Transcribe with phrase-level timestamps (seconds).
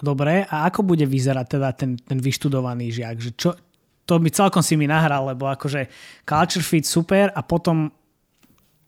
[0.00, 3.16] dobre, a ako bude vyzerať teda ten, ten vyštudovaný žiak?
[3.20, 3.50] Že čo,
[4.06, 5.88] to by celkom si mi nahral, lebo akože
[6.22, 7.90] culture fit super a potom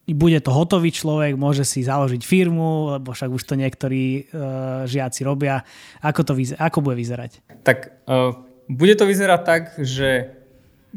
[0.08, 5.20] bude to hotový človek, môže si založiť firmu, lebo však už to niektorí uh, žiaci
[5.20, 5.60] robia.
[6.00, 7.44] Ako, to vyzer- ako bude vyzerať?
[7.60, 8.32] Tak uh,
[8.72, 10.32] bude to vyzerať tak, že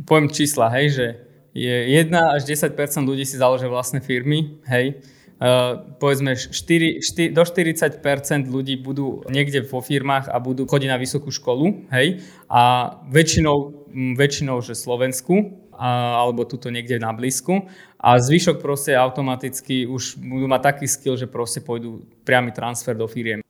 [0.07, 1.05] poviem čísla, hej, že
[1.51, 2.71] je 1 až 10%
[3.03, 5.03] ľudí si založia vlastné firmy, hej,
[5.41, 7.97] Uh, povedzme 4, 4, do 40%
[8.45, 14.61] ľudí budú niekde vo firmách a budú chodiť na vysokú školu, hej, a väčšinou, väčšinou
[14.61, 17.65] že Slovensku, a, alebo tuto niekde na blízku
[17.97, 23.09] a zvyšok proste automaticky už budú mať taký skill, že proste pôjdu priamy transfer do
[23.09, 23.41] firiem.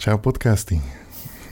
[0.00, 1.03] Čau podcasty.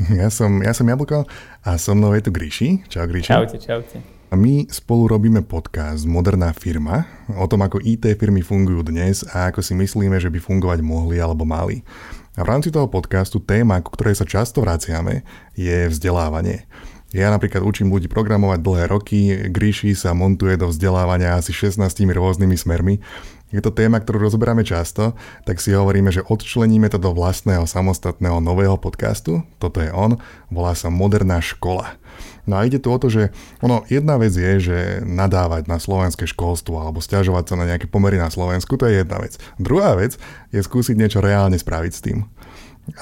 [0.20, 1.24] Ja som, ja som Jablko
[1.62, 2.82] a so mnou je tu Gríši.
[2.90, 3.30] Čau Gríši.
[3.30, 3.96] Čaute, čaute.
[4.32, 7.04] A my spolu robíme podcast Moderná firma
[7.36, 11.20] o tom, ako IT firmy fungujú dnes a ako si myslíme, že by fungovať mohli
[11.20, 11.84] alebo mali.
[12.32, 15.20] A v rámci toho podcastu téma, ku ktorej sa často vraciame,
[15.52, 16.64] je vzdelávanie.
[17.12, 19.20] Ja napríklad učím ľudí programovať dlhé roky,
[19.52, 23.04] Gríši sa montuje do vzdelávania asi 16 rôznymi smermi.
[23.52, 25.12] Je to téma, ktorú rozoberáme často,
[25.44, 29.44] tak si hovoríme, že odčleníme to do vlastného samostatného nového podcastu.
[29.60, 30.16] Toto je on,
[30.48, 32.00] volá sa Moderná škola.
[32.48, 33.30] No a ide tu o to, že
[33.62, 38.18] ono, jedna vec je, že nadávať na slovenské školstvo alebo stiažovať sa na nejaké pomery
[38.18, 39.38] na Slovensku, to je jedna vec.
[39.62, 40.18] Druhá vec
[40.50, 42.18] je skúsiť niečo reálne spraviť s tým.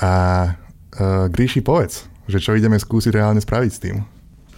[0.04, 0.12] A
[0.52, 3.96] uh, Gríši, povedz, že čo ideme skúsiť reálne spraviť s tým?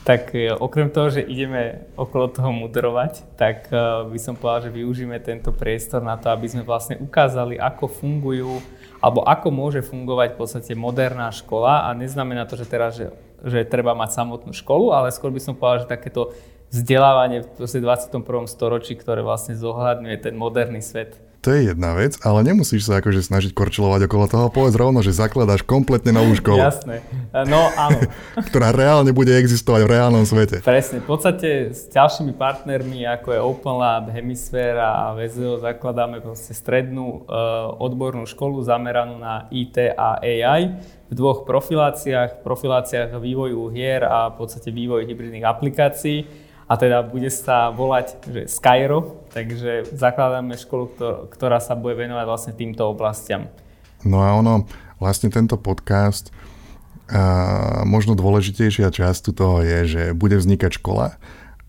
[0.03, 4.75] Tak e, okrem toho, že ideme okolo toho mudrovať, tak uh, by som povedal, že
[4.75, 8.59] využíme tento priestor na to, aby sme vlastne ukázali, ako fungujú
[8.98, 13.67] alebo ako môže fungovať v podstate moderná škola a neznamená to, že teraz, že že
[13.67, 16.31] treba mať samotnú školu, ale skôr by som povedal, že takéto
[16.70, 18.22] vzdelávanie v 21.
[18.47, 21.19] storočí, ktoré vlastne zohľadňuje ten moderný svet.
[21.43, 24.47] To je jedna vec, ale nemusíš sa akože snažiť korčilovať okolo toho.
[24.55, 26.62] Povedz rovno, že zakladáš kompletne novú školu.
[26.62, 27.03] Jasné.
[27.34, 27.99] No áno.
[28.47, 30.62] ktorá reálne bude existovať v reálnom svete.
[30.62, 31.03] Presne.
[31.03, 37.27] V podstate s ďalšími partnermi, ako je Open Lab, Hemisphere a VZO, zakladáme proste strednú
[37.27, 40.78] uh, odbornú školu zameranú na IT a AI
[41.11, 46.22] v dvoch profiláciách, profiláciách vývoju hier a v podstate vývoju hybridných aplikácií
[46.71, 50.93] a teda bude sa volať že Skyro, takže zakladáme školu,
[51.32, 53.48] ktorá sa bude venovať vlastne týmto oblastiam.
[54.04, 54.69] No a ono,
[55.03, 56.31] vlastne tento podcast,
[57.12, 61.21] a možno dôležitejšia časť toho je, že bude vznikať škola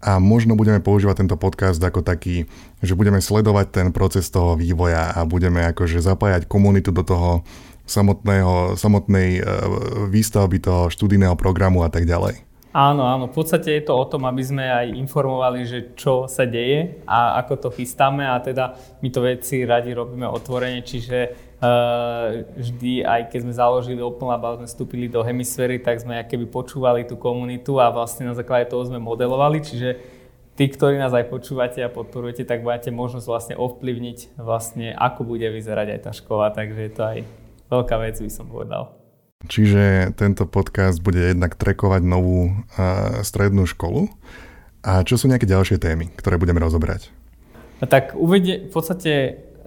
[0.04, 2.48] a možno budeme používať tento podcast ako taký,
[2.84, 7.32] že budeme sledovať ten proces toho vývoja a budeme akože zapájať komunitu do toho,
[7.84, 9.42] samotného, samotnej e,
[10.08, 12.53] výstavby toho študijného programu a tak ďalej.
[12.74, 13.30] Áno, áno.
[13.30, 17.38] V podstate je to o tom, aby sme aj informovali, že čo sa deje a
[17.46, 23.30] ako to chystáme a teda my to veci radi robíme otvorene, čiže uh, vždy, aj
[23.30, 27.14] keď sme založili Open Lab a sme vstúpili do hemisféry, tak sme keby počúvali tú
[27.14, 30.02] komunitu a vlastne na základe toho sme modelovali, čiže
[30.58, 35.46] tí, ktorí nás aj počúvate a podporujete, tak máte možnosť vlastne ovplyvniť vlastne, ako bude
[35.46, 37.18] vyzerať aj tá škola, takže je to aj
[37.70, 39.03] veľká vec, by som povedal.
[39.44, 44.08] Čiže tento podcast bude jednak trekovať novú uh, strednú školu.
[44.84, 47.12] A čo sú nejaké ďalšie témy, ktoré budeme rozobrať?
[47.84, 49.12] No tak uvedie, v podstate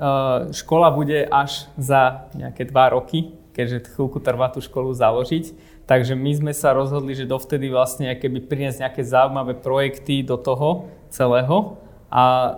[0.00, 5.52] uh, škola bude až za nejaké dva roky, keďže chvíľku trvá tú školu založiť.
[5.84, 10.88] Takže my sme sa rozhodli, že dovtedy vlastne keby priniesť nejaké zaujímavé projekty do toho
[11.12, 11.76] celého.
[12.08, 12.54] A uh,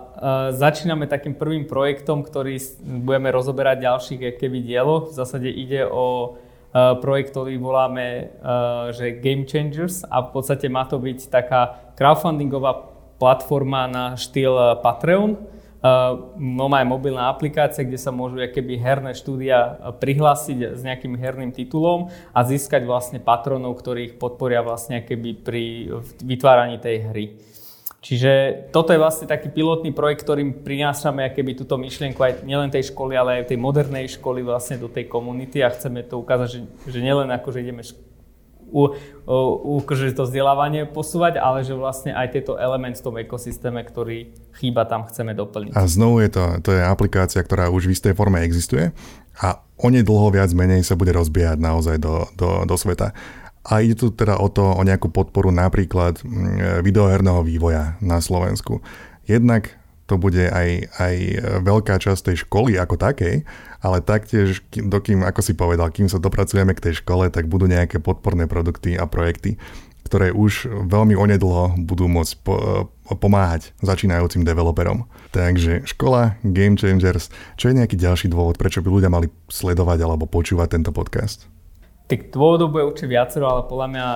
[0.55, 5.11] začíname takým prvým projektom, ktorý budeme rozoberať ďalších keby dielo.
[5.11, 6.39] V zásade ide o
[6.73, 12.93] projekt, ktorý voláme uh, že Game Changers a v podstate má to byť taká crowdfundingová
[13.17, 15.33] platforma na štýl Patreon.
[15.79, 21.55] Uh, má aj mobilná aplikácia, kde sa môžu keby herné štúdia prihlásiť s nejakým herným
[21.55, 25.63] titulom a získať vlastne patronov, ktorí ich podporia vlastne keby pri
[26.19, 27.25] vytváraní tej hry.
[27.99, 28.31] Čiže
[28.71, 33.19] toto je vlastne taký pilotný projekt, ktorým prinášame keby túto myšlienku aj nielen tej školy,
[33.19, 36.99] ale aj tej modernej školy vlastne do tej komunity a chceme to ukázať, že, že
[37.03, 37.83] nielen ako, že ideme
[38.71, 38.95] u,
[39.27, 44.31] u, že to vzdelávanie posúvať, ale že vlastne aj tieto element v tom ekosystéme, ktorý
[44.55, 45.73] chýba tam, chceme doplniť.
[45.75, 48.93] A znovu je to, to je aplikácia, ktorá už v istej forme existuje
[49.39, 53.15] a onedlho viac menej sa bude rozbiehať naozaj do, do, do sveta.
[53.67, 58.79] A ide tu teda o to, o nejakú podporu napríklad mm, videoherného vývoja na Slovensku.
[59.27, 59.75] Jednak
[60.09, 61.15] to bude aj, aj
[61.61, 63.45] veľká časť tej školy ako takej,
[63.85, 68.01] ale taktiež, dokým, ako si povedal, kým sa dopracujeme k tej škole, tak budú nejaké
[68.01, 69.61] podporné produkty a projekty,
[70.09, 72.89] ktoré už veľmi onedlho budú môcť po,
[73.21, 75.05] pomáhať začínajúcim developerom.
[75.29, 77.29] Takže škola, Game Changers,
[77.61, 81.45] čo je nejaký ďalší dôvod, prečo by ľudia mali sledovať alebo počúvať tento podcast?
[82.09, 84.07] Tak dôvodov bude určite viacero, ale podľa mňa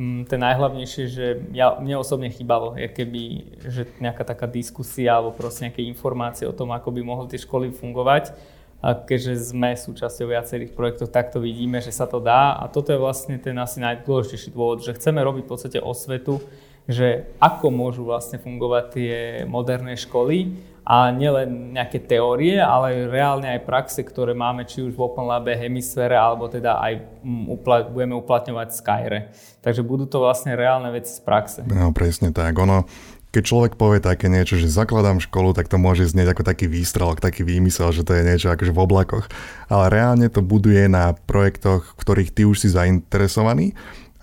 [0.00, 3.22] mm, ten najhlavnejšie, že ja, mne osobne chýbalo, keby,
[3.68, 7.68] že nejaká taká diskusia alebo proste nejaké informácie o tom, ako by mohli tie školy
[7.68, 8.32] fungovať.
[8.80, 12.56] A keďže sme súčasťou viacerých projektov, tak to vidíme, že sa to dá.
[12.56, 16.40] A toto je vlastne ten asi najdôležitejší dôvod, že chceme robiť v podstate osvetu,
[16.88, 19.14] že ako môžu vlastne fungovať tie
[19.48, 20.52] moderné školy
[20.84, 25.56] a nielen nejaké teórie, ale reálne aj praxe, ktoré máme či už v Open Labe,
[25.56, 29.18] Hemisfére, alebo teda aj mm, upla- budeme uplatňovať v Skyre.
[29.64, 31.64] Takže budú to vlastne reálne veci z praxe.
[31.64, 32.52] No presne tak.
[32.60, 32.84] Ono,
[33.32, 37.18] keď človek povie také niečo, že zakladám školu, tak to môže znieť ako taký výstrelok,
[37.18, 39.26] taký výmysel, že to je niečo akože v oblakoch.
[39.72, 43.72] Ale reálne to buduje na projektoch, v ktorých ty už si zainteresovaný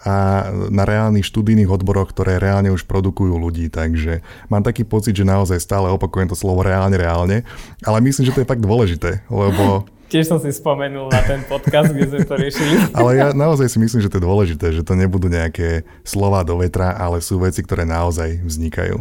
[0.02, 3.70] a na reálnych študijných odboroch, ktoré reálne už produkujú ľudí.
[3.70, 7.46] Takže mám taký pocit, že naozaj stále opakujem to slovo reálne, reálne,
[7.86, 11.96] ale myslím, že to je fakt dôležité, lebo Tiež som si spomenul na ten podcast,
[11.96, 12.84] kde sme to riešili.
[13.00, 16.60] Ale ja naozaj si myslím, že to je dôležité, že to nebudú nejaké slova do
[16.60, 19.00] vetra, ale sú veci, ktoré naozaj vznikajú.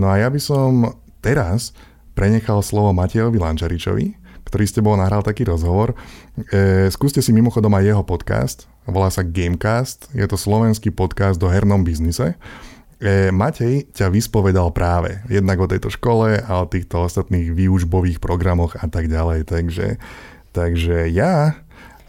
[0.00, 1.76] No a ja by som teraz
[2.16, 4.16] prenechal slovo Matejovi Lančaričovi,
[4.48, 5.92] ktorý s tebou nahral taký rozhovor.
[6.48, 11.48] E, skúste si mimochodom aj jeho podcast, volá sa Gamecast, je to slovenský podcast o
[11.48, 12.36] hernom biznise.
[13.00, 18.76] E, Matej ťa vyspovedal práve jednak o tejto škole a o týchto ostatných výužbových programoch
[18.80, 19.48] a tak ďalej.
[19.48, 20.00] Takže,
[20.52, 21.58] takže ja,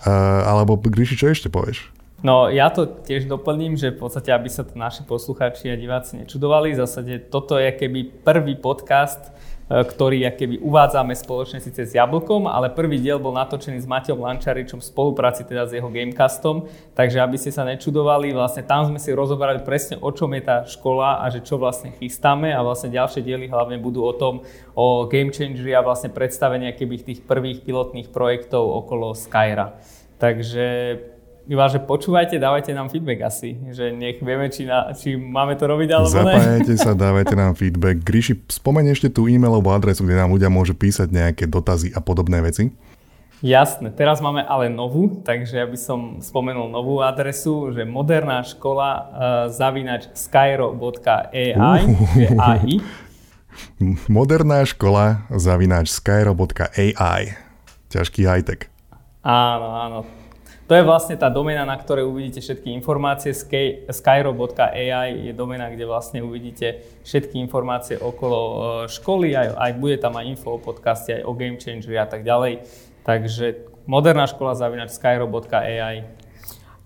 [0.06, 1.92] uh, alebo Gríši, čo ešte povieš?
[2.26, 6.24] No ja to tiež doplním, že v podstate, aby sa to naši poslucháči a diváci
[6.24, 11.98] nečudovali, v zásade toto je keby prvý podcast, E, ktorý keby uvádzame spoločne síce s
[11.98, 16.70] Jablkom, ale prvý diel bol natočený s Matejom Lančaričom v spolupráci teda s jeho Gamecastom,
[16.94, 20.58] takže aby ste sa nečudovali, vlastne tam sme si rozoberali presne o čom je tá
[20.70, 24.46] škola a že čo vlastne chystáme a vlastne ďalšie diely hlavne budú o tom,
[24.78, 29.82] o Game Changeri a vlastne predstavenie keby tých prvých pilotných projektov okolo Skyra.
[30.22, 30.66] Takže
[31.46, 35.70] iba, že počúvajte, dávajte nám feedback asi, že nech vieme, či, na, či máme to
[35.70, 36.82] robiť alebo Zapájajte ne.
[36.82, 38.02] sa, dávajte nám feedback.
[38.02, 42.42] Gríši, spomeň ešte tú e-mailovú adresu, kde nám ľudia môžu písať nejaké dotazy a podobné
[42.42, 42.74] veci.
[43.46, 48.90] Jasné, teraz máme ale novú, takže ja by som spomenul novú adresu, že moderná škola
[48.90, 49.06] uh,
[49.52, 52.82] zavinač skyro.ai uh.
[54.10, 57.38] Moderná škola zavinač skyro.ai
[57.92, 58.72] Ťažký high-tech.
[59.26, 60.00] Áno, áno,
[60.66, 63.38] to je vlastne tá domena, na ktorej uvidíte všetky informácie.
[63.86, 68.58] Skyro.ai je domena, kde vlastne uvidíte všetky informácie okolo e,
[68.90, 72.26] školy, aj, aj bude tam aj info o podcaste, aj o Game Changeri a tak
[72.26, 72.66] ďalej.
[73.06, 76.10] Takže moderná škola zavinač skyro.ai.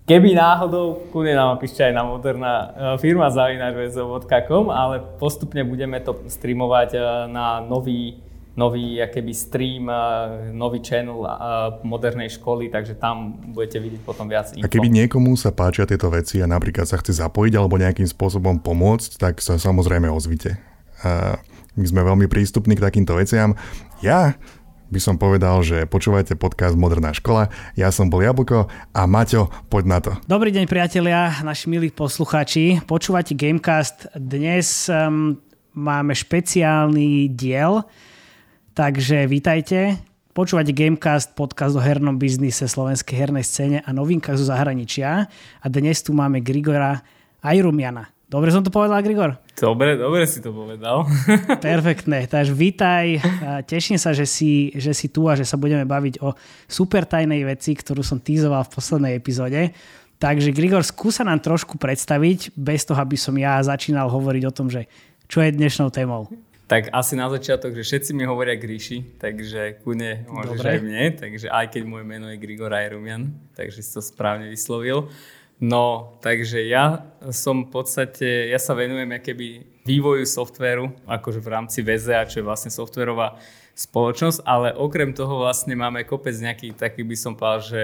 [0.04, 2.66] Keby náhodou, kudne nám píšte aj na moderná e,
[3.00, 7.00] firma zavinač.com, ale postupne budeme to streamovať e,
[7.32, 8.20] na nový
[8.60, 9.88] nový akéby stream,
[10.52, 11.24] nový channel
[11.80, 14.68] modernej školy, takže tam budete vidieť potom viac info.
[14.68, 18.60] A keby niekomu sa páčia tieto veci a napríklad sa chce zapojiť alebo nejakým spôsobom
[18.60, 20.60] pomôcť, tak sa samozrejme ozvite.
[21.72, 23.56] My sme veľmi prístupní k takýmto veciam.
[24.04, 24.36] Ja
[24.90, 27.46] by som povedal, že počúvajte podcast Moderná škola.
[27.78, 30.12] Ja som bol Jablko a Maťo, poď na to.
[30.26, 32.82] Dobrý deň priatelia, naši milí posluchači.
[32.90, 34.10] Počúvate Gamecast.
[34.18, 35.38] Dnes um,
[35.78, 37.86] máme špeciálny diel,
[38.70, 39.98] Takže vítajte.
[40.30, 45.26] Počúvate Gamecast, podcast o hernom biznise, slovenskej hernej scéne a novinkách zo zahraničia.
[45.58, 47.02] A dnes tu máme Grigora
[47.42, 48.14] Ajrumiana.
[48.30, 49.42] Dobre som to povedal, Grigor?
[49.58, 51.02] Dobre, dobre si to povedal.
[51.66, 53.18] Perfektné, takže vítaj.
[53.66, 56.30] Teším sa, že si, že si tu a že sa budeme baviť o
[56.70, 59.74] super tajnej veci, ktorú som týzoval v poslednej epizóde.
[60.22, 64.70] Takže Grigor, skúsa nám trošku predstaviť, bez toho, aby som ja začínal hovoriť o tom,
[64.70, 64.86] že
[65.26, 66.30] čo je dnešnou témou.
[66.70, 70.70] Tak asi na začiatok, že všetci mi hovoria Gríši, takže kune môžeš Dobre.
[70.70, 75.10] aj mne, takže aj keď moje meno je Grigor Ajrumian, takže si to správne vyslovil.
[75.58, 81.82] No, takže ja som v podstate, ja sa venujem keby vývoju softvéru, akože v rámci
[81.82, 83.42] VZA, čo je vlastne softverová
[83.74, 87.80] spoločnosť, ale okrem toho vlastne máme kopec nejakých takých by som povedal, že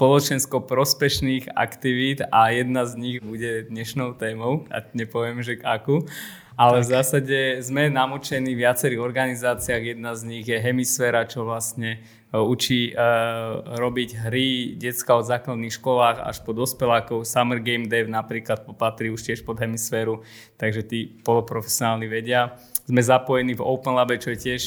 [0.00, 6.08] spoločensko prospešných aktivít a jedna z nich bude dnešnou témou a nepoviem, že akú.
[6.54, 6.86] Ale tak.
[6.86, 9.98] v zásade sme namočení v viacerých organizáciách.
[9.98, 15.74] Jedna z nich je Hemisféra, čo vlastne e, učí uh, robiť hry detská od základných
[15.74, 17.26] školách až po dospelákov.
[17.26, 20.22] Summer Game Dev napríklad popatrí už tiež pod Hemisféru,
[20.54, 22.54] takže tí poloprofesionálni vedia.
[22.86, 24.62] Sme zapojení v Open Labe, čo je tiež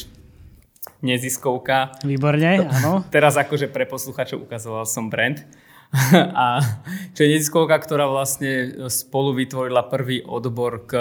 [1.00, 1.94] neziskovka.
[2.04, 3.06] Výborne, áno.
[3.08, 5.40] Teraz akože pre posluchačov ukazoval som brand.
[6.36, 6.60] a
[7.16, 10.92] čo je neziskovka, ktorá vlastne spolu vytvorila prvý odbor k,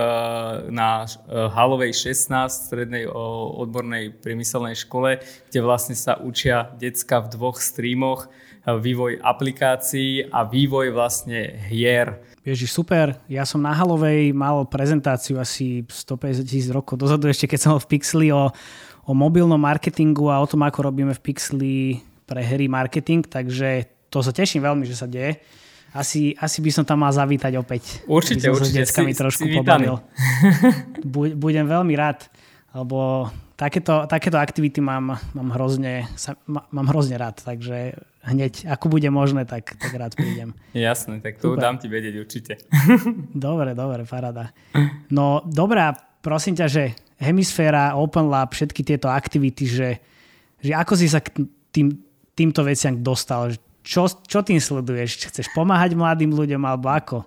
[0.72, 5.20] na e, Halovej 16 strednej odbornej priemyselnej škole,
[5.51, 8.32] kde vlastne sa učia decka v dvoch streamoch
[8.63, 12.24] e, vývoj aplikácií a vývoj vlastne hier.
[12.48, 13.20] Ježiš, super.
[13.27, 17.84] Ja som na Halovej mal prezentáciu asi 150 tisíc rokov dozadu, ešte keď som bol
[17.84, 18.48] v Pixli o,
[19.03, 21.75] o mobilnom marketingu a o tom, ako robíme v Pixli
[22.24, 25.40] pre hry marketing, takže to sa teším veľmi, že sa deje.
[25.96, 28.04] Asi, asi by som tam mal zavítať opäť.
[28.06, 28.84] Určite, určite.
[28.84, 30.04] S deckami si, trošku si pobavil.
[31.44, 32.28] Budem veľmi rád,
[32.76, 37.98] lebo takéto, takéto aktivity mám, mám, hrozne, sa, mám hrozne rád, takže
[38.28, 40.54] hneď, ako bude možné, tak, tak rád prídem.
[40.76, 42.54] Jasné, tak to dám ti vedieť určite.
[43.34, 44.54] Dobre, dobre, parada.
[45.10, 46.84] No dobrá, prosím ťa, že
[47.18, 49.90] Hemisféra, Open Lab, všetky tieto aktivity, že,
[50.62, 51.98] že ako si sa k tým,
[52.38, 55.32] týmto veciam dostal, čo, čo tým sleduješ?
[55.32, 57.17] Chceš pomáhať mladým ľuďom alebo ako?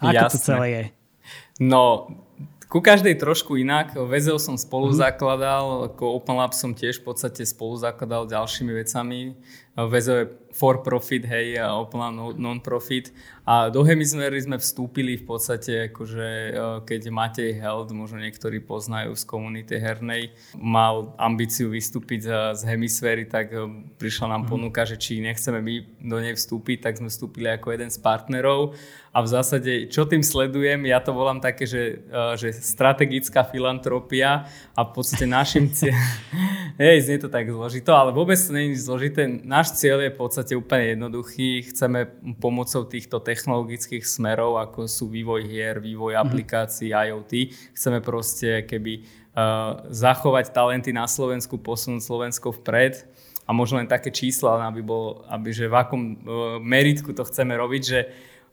[0.00, 0.32] Ako Jasné.
[0.32, 0.84] to celé je?
[1.60, 2.08] No,
[2.72, 3.92] ku každej trošku inak.
[4.08, 4.96] Vezel som spolu mm.
[4.96, 9.36] zakladal, ako Open Lab som tiež v podstate spolu zakladal ďalšími vecami.
[9.74, 13.10] Vezel je for profit, hej, a Open Lab non-profit.
[13.44, 16.52] A do Hemisféry sme vstúpili v podstate, akože e,
[16.86, 23.50] keď Matej Held, možno niektorí poznajú z komunity hernej, mal ambíciu vystúpiť z Hemisféry, tak
[23.50, 23.66] e,
[23.98, 24.50] prišla nám mhm.
[24.54, 25.74] ponuka, že či nechceme my
[26.06, 28.78] do nej vstúpiť, tak sme vstúpili ako jeden z partnerov.
[29.14, 34.46] A v zásade, čo tým sledujem, ja to volám také, že, e, že strategická filantropia
[34.72, 36.00] a v podstate našim cieľom,
[36.82, 39.28] hej, znie to tak zložito, ale vôbec nie je zložité.
[39.28, 41.72] Náš cieľ je v podstate úplne jednoduchý.
[41.72, 46.20] Chceme pomocou týchto technologických smerov, ako sú vývoj hier, vývoj mhm.
[46.20, 47.06] aplikácií, mm-hmm.
[47.08, 47.32] IoT.
[47.72, 53.08] Chceme proste keby uh, zachovať talenty na Slovensku, posunúť Slovensko vpred
[53.46, 56.16] a možno len také čísla, aby, bol, aby že v akom uh,
[56.60, 58.00] meritku to chceme robiť, že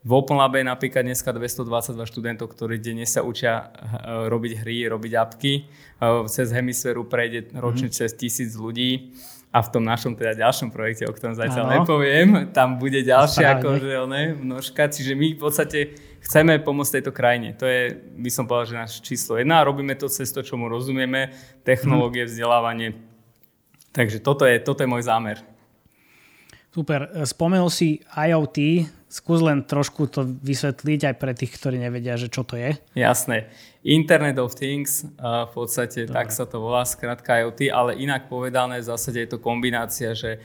[0.01, 4.89] v Open Labe je napríklad dneska 222 študentov, ktorí denne sa učia uh, robiť hry,
[4.89, 5.53] robiť apky.
[6.01, 8.01] Uh, cez hemisféru prejde ročne mm-hmm.
[8.01, 9.13] cez tisíc ľudí
[9.51, 11.75] a v tom našom teda ďalšom projekte, o ktorom zatiaľ ano.
[11.83, 15.79] nepoviem, tam bude ďalšia akože, ne, množka, čiže my v podstate
[16.23, 17.51] chceme pomôcť tejto krajine.
[17.59, 20.71] To je, by som povedal, že náš číslo jedna robíme to cez to, čo mu
[20.71, 21.35] rozumieme,
[21.67, 22.95] technológie, vzdelávanie.
[23.91, 25.50] Takže toto je, toto je môj zámer.
[26.71, 27.11] Super.
[27.27, 32.47] Spomenul si IoT, skús len trošku to vysvetliť aj pre tých, ktorí nevedia, že čo
[32.47, 32.79] to je.
[32.95, 33.51] Jasné.
[33.83, 36.15] Internet of Things, v podstate Dobre.
[36.15, 40.39] tak sa to volá, skrátka IoT, ale inak povedané v zásade je to kombinácia, že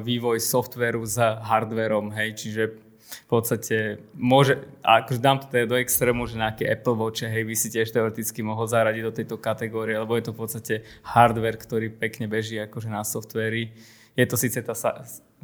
[0.00, 2.62] vývoj softveru s hardverom, hej, čiže
[3.10, 7.52] v podstate môže, akože dám to teda do extrému, že nejaké Apple Watch, hej, by
[7.52, 10.74] si tiež teoreticky mohol zaradiť do tejto kategórie, lebo je to v podstate
[11.04, 13.76] hardware, ktorý pekne beží akože na softveri.
[14.16, 14.72] Je to síce tá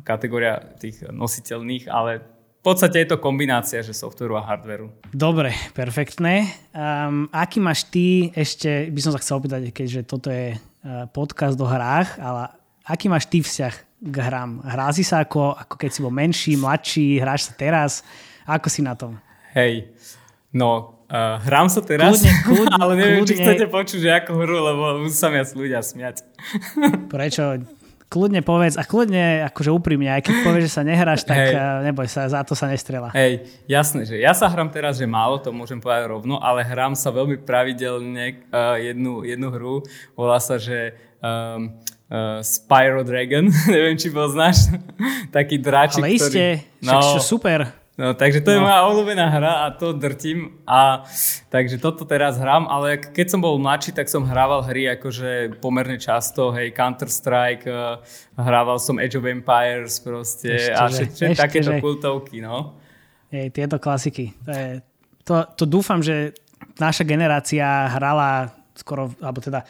[0.04, 2.36] kategória tých nositeľných, ale
[2.66, 4.90] podstate je to kombinácia, že softveru a hardveru.
[5.14, 6.50] Dobre, perfektné.
[6.74, 11.54] Um, aký máš ty, ešte by som sa chcel opýtať, keďže toto je uh, podcast
[11.62, 12.50] o hrách, ale
[12.82, 13.74] aký máš ty vzťah
[14.10, 14.66] k hrám?
[14.66, 18.02] Hrá si sa ako, ako keď si bol menší, mladší, hráš sa teraz?
[18.42, 19.22] Ako si na tom?
[19.54, 19.94] Hej,
[20.50, 23.30] no Uh, hrám sa teraz, kľudne, kľudne, ale neviem, kľudne.
[23.30, 26.26] či chcete počuť, že ako hru, lebo musím sa viac ľudia smiať.
[27.14, 27.62] Prečo?
[28.06, 31.54] Kľudne povedz a kľudne akože úprimne, aj keď povieš, že sa nehráš, tak hey.
[31.54, 33.10] Eh, neboj sa, za to sa nestrela.
[33.10, 36.94] Hej, jasné, že ja sa hrám teraz, že málo, to môžem povedať rovno, ale hrám
[36.94, 39.76] sa veľmi pravidelne uh, jednu, jednu hru,
[40.14, 41.74] volá sa, že um,
[42.10, 44.70] uh, Spyro Dragon, neviem, či poznáš,
[45.36, 46.86] taký dráčik, Ale iste, ktorý...
[46.86, 47.85] no, super.
[47.96, 48.60] No, takže to no.
[48.60, 50.60] je moja obľúbená hra a to drtím.
[50.68, 51.08] A,
[51.48, 55.96] takže toto teraz hrám, ale keď som bol mladší, tak som hrával hry akože pomerne
[55.96, 57.96] často, hej, Counter-Strike, uh,
[58.36, 61.80] hrával som Age of Empires proste ešte, a všetko takéto že...
[61.80, 62.76] kultovky, no.
[63.32, 64.36] Hej, tieto klasiky.
[64.44, 64.68] To, je,
[65.24, 66.36] to, to dúfam, že
[66.76, 69.64] naša generácia hrala skoro, alebo teda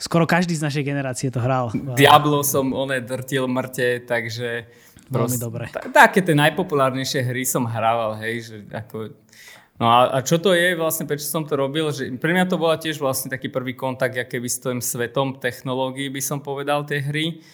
[0.00, 1.72] skoro každý z našej generácie to hral.
[1.96, 4.64] Diablo som one drtil mŕte, takže
[5.06, 5.64] Veľmi dobre.
[5.94, 9.14] Také tie najpopulárnejšie hry som hrával, hej, že ako...
[9.76, 11.92] No a, a čo to je vlastne, prečo som to robil?
[11.92, 15.36] Že pre mňa to bola tiež vlastne taký prvý kontakt, aké by s tým svetom
[15.36, 17.44] technológií by som povedal tie hry.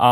[0.00, 0.10] A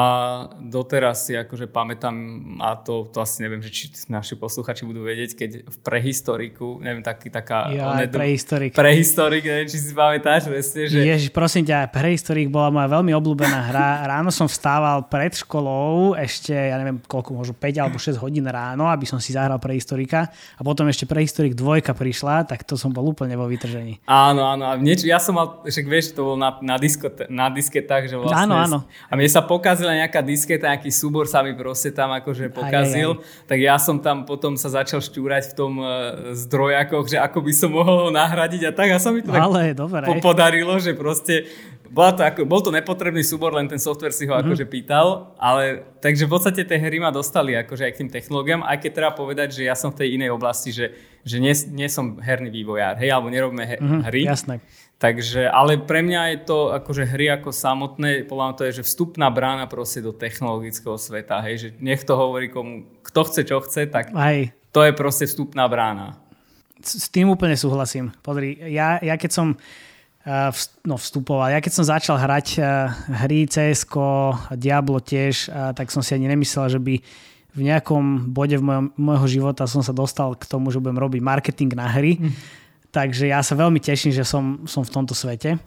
[0.60, 2.12] doteraz si akože pamätám,
[2.60, 7.00] a to, to asi neviem, že či naši posluchači budú vedieť, keď v prehistoriku, neviem,
[7.00, 7.72] taký, taká...
[7.72, 8.76] Ja, onedu, prehistorik.
[8.76, 11.00] Prehistorik, neviem, či si pamätáš, vesne, že...
[11.00, 14.04] Ježiš, prosím ťa, prehistorik bola moja veľmi obľúbená hra.
[14.12, 18.92] Ráno som vstával pred školou, ešte, ja neviem, koľko, možno 5 alebo 6 hodín ráno,
[18.92, 20.28] aby som si zahral prehistorika.
[20.28, 24.04] A potom ešte prehistorik dvojka prišla, tak to som bol úplne vo vytržení.
[24.04, 24.68] Áno, áno.
[24.68, 28.20] A niečo, ja som mal, však vieš, to bol na, na, disko, na disketách, že
[28.20, 28.44] vlastne...
[28.44, 28.78] Áno, áno.
[29.08, 33.14] A mne sa pokazil pokazila nejaká disketa, nejaký súbor sa mi proste tam akože pokazil,
[33.14, 33.46] aj, aj, aj.
[33.46, 37.52] tak ja som tam potom sa začal šťúrať v tom uh, zdrojakoch, že ako by
[37.54, 40.18] som mohol ho nahradiť a tak a sa mi to Ale, tak dobre.
[40.18, 41.46] podarilo, že proste
[41.88, 44.50] bola to ako, bol to nepotrebný súbor, len ten software si ho mm-hmm.
[44.50, 48.60] akože pýtal, ale takže v podstate tie hry ma dostali akože aj k tým technológiám,
[48.66, 50.92] aj keď treba povedať, že ja som v tej inej oblasti, že,
[51.24, 54.22] že nie, nie som herný vývojár, hej, alebo nerobíme he- mm-hmm, hry.
[54.28, 54.60] Jasné.
[54.98, 58.88] Takže, ale pre mňa je to akože hry ako samotné, podľa mňa to je, že
[58.90, 63.62] vstupná brána proste do technologického sveta, hej, že nech to hovorí komu, kto chce, čo
[63.62, 64.50] chce, tak Aj.
[64.74, 66.18] to je proste vstupná brána.
[66.82, 68.10] S, tým úplne súhlasím.
[68.26, 70.50] Podri, ja, ja keď som uh,
[70.82, 72.90] no, vstupoval, ja keď som začal hrať uh,
[73.22, 73.86] hry CS,
[74.58, 76.98] Diablo tiež, uh, tak som si ani nemyslel, že by
[77.54, 81.22] v nejakom bode v mojom, môjho života som sa dostal k tomu, že budem robiť
[81.22, 82.18] marketing na hry.
[82.18, 85.60] Mm Takže ja sa veľmi teším, že som, som v tomto svete.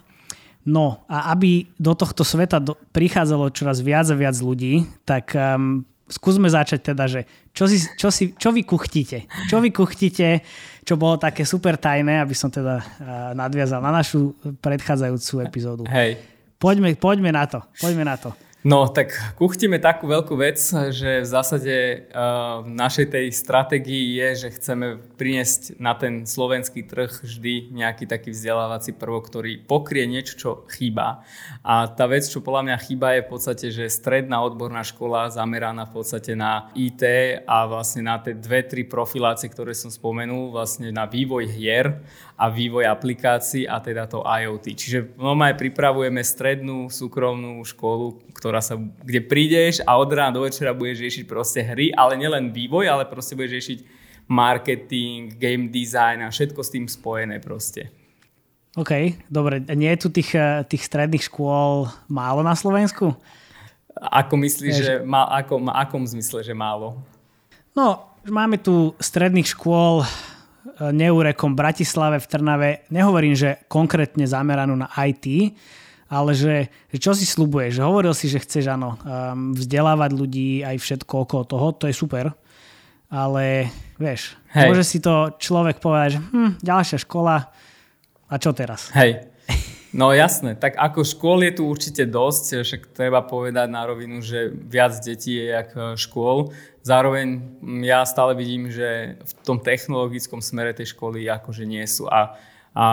[0.62, 5.82] No a aby do tohto sveta do, prichádzalo čoraz viac a viac ľudí, tak um,
[6.06, 9.26] skúsme začať teda, že čo, si, čo, si, čo vy kuchtíte?
[9.50, 10.42] Čo vy kuchtíte,
[10.86, 12.84] čo bolo také super tajné, aby som teda uh,
[13.34, 15.82] nadviazal na našu predchádzajúcu epizódu.
[15.90, 16.22] Hej.
[16.62, 17.58] Poďme, poďme na to.
[17.82, 18.30] Poďme na to.
[18.62, 19.10] No, tak
[19.42, 20.54] kuchtíme takú veľkú vec,
[20.94, 26.86] že v zásade uh, v našej tej stratégii je, že chceme priniesť na ten slovenský
[26.86, 31.26] trh vždy nejaký taký vzdelávací prvok, ktorý pokrie niečo, čo chýba.
[31.66, 35.82] A tá vec, čo podľa mňa chýba, je v podstate, že stredná odborná škola zameraná
[35.90, 37.02] v podstate na IT
[37.42, 41.98] a vlastne na tie dve, tri profilácie, ktoré som spomenul, vlastne na vývoj hier
[42.42, 44.74] a vývoj aplikácií a teda to IoT.
[44.74, 50.74] Čiže normálne pripravujeme strednú súkromnú školu, ktorá sa, kde prídeš a od rána do večera
[50.74, 53.78] budeš riešiť proste hry, ale nielen vývoj, ale proste budeš riešiť
[54.26, 57.94] marketing, game design a všetko s tým spojené proste.
[58.74, 59.62] OK, dobre.
[59.78, 63.14] Nie je tu tých, eh, tých stredných škôl málo na Slovensku?
[63.94, 66.98] Ako myslíš, že má, ako, akom zmysle, že málo?
[67.76, 70.02] No, máme tu stredných škôl
[70.94, 72.70] Neurekom Bratislave, v Trnave.
[72.94, 75.54] Nehovorím, že konkrétne zameranú na IT,
[76.12, 77.82] ale že, že čo si slubuješ?
[77.82, 82.30] Hovoril si, že chceš áno, um, vzdelávať ľudí aj všetko okolo toho, to je super.
[83.12, 83.68] Ale
[84.00, 84.68] vieš, Hej.
[84.72, 87.36] môže si to človek povedať, že hm, ďalšia škola
[88.28, 88.88] a čo teraz?
[88.96, 89.28] Hej,
[89.92, 94.48] No jasné, tak ako škôl je tu určite dosť, však treba povedať na rovinu, že
[94.48, 96.48] viac detí je jak e, škôl.
[96.80, 97.44] Zároveň
[97.84, 102.08] ja stále vidím, že v tom technologickom smere tej školy akože nie sú.
[102.08, 102.40] A,
[102.72, 102.86] a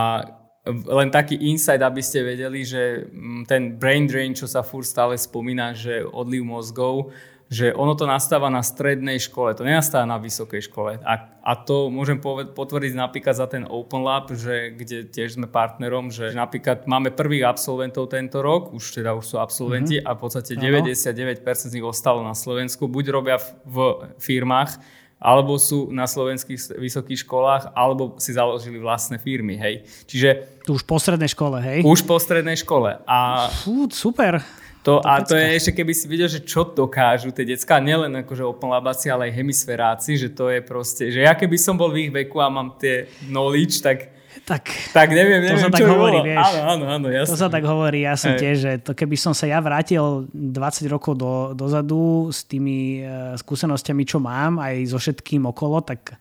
[0.67, 3.07] len taký insight, aby ste vedeli, že
[3.47, 7.15] ten brain drain, čo sa furt stále spomína, že odliv mozgov,
[7.49, 11.01] že ono to nastáva na strednej škole, to nenastáva na vysokej škole.
[11.01, 12.21] A, a to môžem
[12.53, 17.49] potvrdiť napríklad za ten Open Lab, že, kde tiež sme partnerom, že napríklad máme prvých
[17.49, 20.13] absolventov tento rok, už teda už sú absolventi mm-hmm.
[20.13, 23.77] a v podstate 99% z nich ostalo na Slovensku, buď robia v, v
[24.21, 24.77] firmách,
[25.17, 29.83] alebo sú na slovenských vysokých školách, alebo si založili vlastné firmy, hej.
[30.05, 30.61] Čiže...
[30.63, 31.79] Tu už po strednej škole, hej?
[31.81, 33.01] Už po strednej škole.
[33.03, 33.49] A...
[33.51, 34.39] Fú, super.
[34.87, 38.47] To, a to je ešte, keby si videl, že čo dokážu tie decka, nielen akože
[38.47, 42.11] oplnlábaci, ale aj hemisferáci, že to je proste, že ja keby som bol v ich
[42.15, 44.15] veku a mám tie knowledge, tak
[44.45, 46.25] tak, tak neviem, neviem, to sa čo tak hovorí, bolo.
[46.25, 46.41] vieš.
[46.41, 47.33] Áno, áno, áno, jasne.
[47.33, 50.89] To sa tak hovorí, ja som tiež, že to keby som sa ja vrátil 20
[50.89, 56.17] rokov do, dozadu s tými uh, skúsenostiami, čo mám, aj so všetkým okolo, tak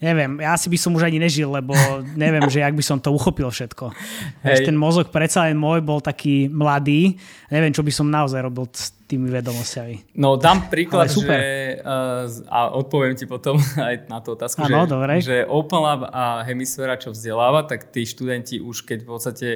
[0.00, 1.76] neviem, ja asi by som už ani nežil, lebo
[2.16, 3.92] neviem, že jak by som to uchopil všetko.
[4.42, 4.64] Hej.
[4.64, 7.20] Ten mozog predsa len môj bol taký mladý,
[7.52, 10.16] neviem, čo by som naozaj robil s tými vedomosťami.
[10.16, 11.36] No dám príklad, super.
[11.36, 11.44] že
[11.84, 15.12] uh, a odpoviem ti potom aj na tú otázku, ano, že, dobre.
[15.20, 19.48] že Open Lab a Hemisféra, čo vzdeláva, tak tí študenti už keď v podstate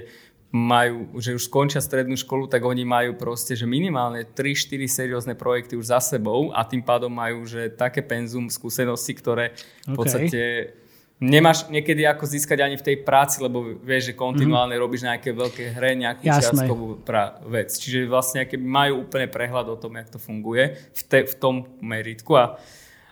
[0.54, 5.74] majú, že už skončia strednú školu, tak oni majú proste, že minimálne 3-4 seriózne projekty
[5.74, 10.40] už za sebou a tým pádom majú, že také penzum skúsenosti, ktoré v podstate
[11.18, 14.82] nemáš niekedy ako získať ani v tej práci, lebo vieš, že kontinuálne mm.
[14.82, 17.74] robíš nejaké veľké hre, nejakú čiastkovú pra- vec.
[17.74, 22.38] Čiže vlastne majú úplne prehľad o tom, jak to funguje v, te- v tom meritku
[22.38, 22.62] a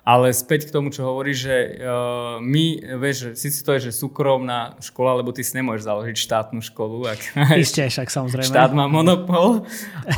[0.03, 4.75] ale späť k tomu, čo hovoríš, že uh, my, vieš, síce to je, že súkromná
[4.83, 7.07] škola, lebo ty si nemôžeš založiť štátnu školu.
[7.07, 7.23] Ak
[7.55, 8.51] Isté, však samozrejme.
[8.51, 9.63] Štát má monopol,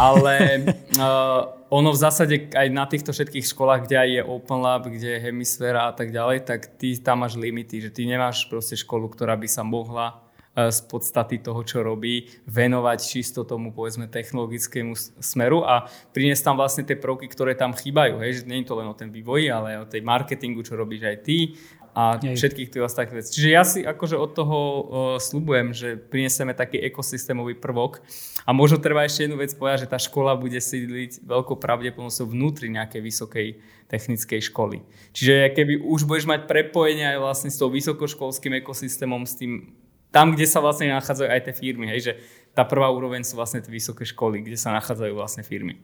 [0.01, 0.65] ale
[0.97, 5.21] uh, ono v zásade aj na týchto všetkých školách, kde aj je Open Lab, kde
[5.21, 9.13] je hemisféra a tak ďalej, tak ty tam máš limity, že ty nemáš proste školu,
[9.13, 10.24] ktorá by sa mohla
[10.55, 16.87] z podstaty toho, čo robí, venovať čisto tomu, povedzme, technologickému smeru a priniesť tam vlastne
[16.87, 18.23] tie prvky, ktoré tam chýbajú.
[18.23, 18.43] Hej?
[18.43, 21.19] Že nie je to len o ten vývoji, ale o tej marketingu, čo robíš aj
[21.27, 21.59] ty,
[21.95, 23.39] a všetkých tých ostatných vecí.
[23.39, 24.83] Čiže ja si akože od toho uh,
[25.23, 28.03] slubujem, že prinesieme taký ekosystémový prvok
[28.43, 32.67] a možno treba ešte jednu vec povedať, že tá škola bude sídliť veľkou pravdepodobnosťou vnútri
[32.75, 33.49] nejakej vysokej
[33.87, 34.83] technickej školy.
[35.15, 39.84] Čiže keby už budeš mať prepojenie aj vlastne s tou vysokoškolským ekosystémom, s tým
[40.15, 42.13] tam, kde sa vlastne nachádzajú aj tie firmy, hej, že
[42.55, 45.75] tá prvá úroveň sú vlastne tie vysoké školy, kde sa nachádzajú vlastne firmy.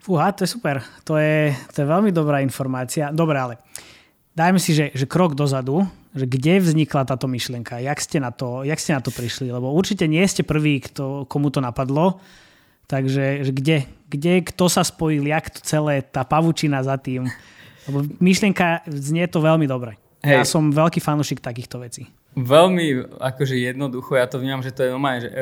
[0.00, 0.80] Fúha, to je super.
[1.04, 3.12] To je, to je veľmi dobrá informácia.
[3.12, 3.54] Dobre, ale
[4.32, 5.84] dajme si, že, že krok dozadu,
[6.16, 9.68] že kde vznikla táto myšlienka, jak ste, na to, jak ste na to prišli, lebo
[9.70, 12.18] určite nie ste prvý, kto, komu to napadlo,
[12.88, 13.76] takže že kde,
[14.08, 17.28] kde, kto sa spojil, jak to celé, tá pavučina za tým.
[17.86, 20.00] Lebo myšlienka znie to veľmi dobre.
[20.24, 20.40] Hej.
[20.40, 22.10] Ja som veľký fanúšik takýchto vecí.
[22.32, 25.34] Veľmi akože jednoducho, ja to vnímam, že to je normálne, že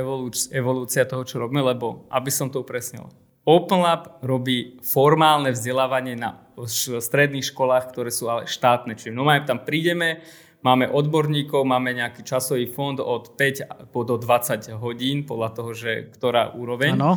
[0.50, 3.07] evolúcia toho, čo robíme, lebo aby som to upresnil.
[3.46, 8.98] OpenLab robí formálne vzdelávanie na stredných školách, ktoré sú ale štátne.
[8.98, 10.20] Čiže no tam prídeme,
[10.61, 16.53] máme odborníkov, máme nejaký časový fond od 5 do 20 hodín, podľa toho, že ktorá
[16.53, 17.00] úroveň.
[17.00, 17.16] Ano.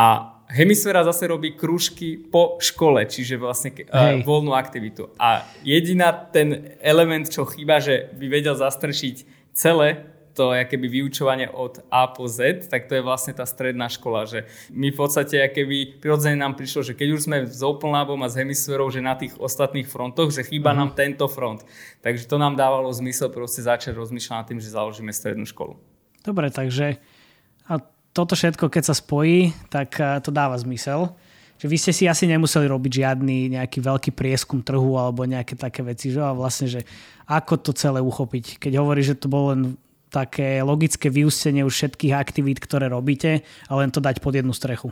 [0.00, 5.14] A hemisféra zase robí krúžky po škole, čiže vlastne uh, voľnú aktivitu.
[5.16, 9.16] A jediná ten element, čo chýba, že by vedel zastrešiť
[9.54, 14.24] celé to keby vyučovanie od A po Z, tak to je vlastne tá stredná škola,
[14.24, 18.22] že my v podstate keby prirodzene nám prišlo, že keď už sme s Open Labom
[18.22, 20.80] a s hemisférou, že na tých ostatných frontoch, že chýba mm-hmm.
[20.80, 21.66] nám tento front.
[22.00, 25.76] Takže to nám dávalo zmysel proste začať rozmýšľať nad tým, že založíme strednú školu.
[26.20, 27.00] Dobre, takže
[28.10, 31.14] toto všetko, keď sa spojí, tak eh, to dáva zmysel.
[31.60, 35.84] Že vy ste si asi nemuseli robiť žiadny nejaký veľký prieskum trhu alebo nejaké také
[35.84, 36.24] veci, že?
[36.24, 36.88] A vlastne, že
[37.28, 38.56] ako to celé uchopiť.
[38.56, 39.76] Keď hovorí, že to bolo len
[40.10, 44.90] také logické vyústenie už všetkých aktivít, ktoré robíte a len to dať pod jednu strechu?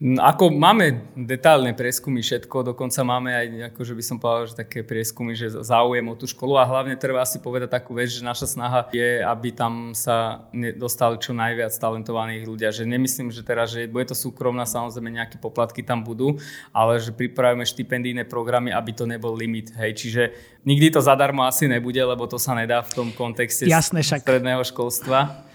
[0.00, 5.36] Ako máme detálne prieskumy všetko, dokonca máme aj, ako by som povedal, že také prieskumy,
[5.36, 8.88] že záujem o tú školu a hlavne treba si povedať takú vec, že naša snaha
[8.96, 10.48] je, aby tam sa
[10.80, 12.72] dostali čo najviac talentovaných ľudia.
[12.72, 16.40] Že nemyslím, že teraz, že bude to súkromná, samozrejme nejaké poplatky tam budú,
[16.72, 19.68] ale že pripravíme štipendijné programy, aby to nebol limit.
[19.76, 20.00] Hej.
[20.00, 20.22] Čiže
[20.64, 25.49] nikdy to zadarmo asi nebude, lebo to sa nedá v tom kontexte stredného školstva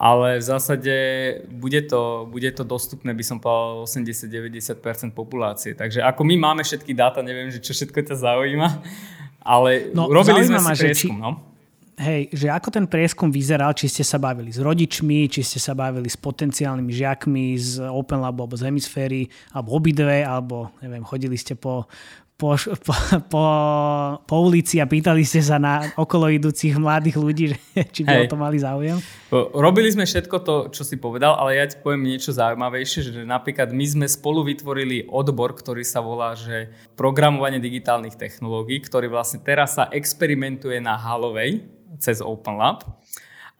[0.00, 0.94] ale v zásade
[1.52, 5.76] bude to, bude to dostupné, by som povedal, 80-90% populácie.
[5.76, 8.68] Takže ako my máme všetky dáta, neviem, že čo všetko ťa zaujíma,
[9.44, 11.20] ale no, robili sme si prieskum.
[11.20, 11.30] Či, no?
[12.00, 15.76] Hej, že ako ten prieskum vyzeral, či ste sa bavili s rodičmi, či ste sa
[15.76, 21.36] bavili s potenciálnymi žiakmi z Open Lab alebo z Hemisféry, alebo obidve, alebo neviem, chodili
[21.36, 21.84] ste po,
[22.40, 22.94] po, po,
[23.28, 23.44] po,
[24.24, 27.58] po ulici a pýtali ste sa na okolo idúcich mladých ľudí, že,
[27.94, 28.22] či by Hej.
[28.24, 28.96] o to mali záujem?
[29.52, 33.76] Robili sme všetko to, čo si povedal, ale ja ti poviem niečo zaujímavejšie, že napríklad
[33.76, 39.76] my sme spolu vytvorili odbor, ktorý sa volá, že programovanie digitálnych technológií, ktorý vlastne teraz
[39.76, 41.60] sa experimentuje na Halovej
[42.00, 42.88] cez Open Lab.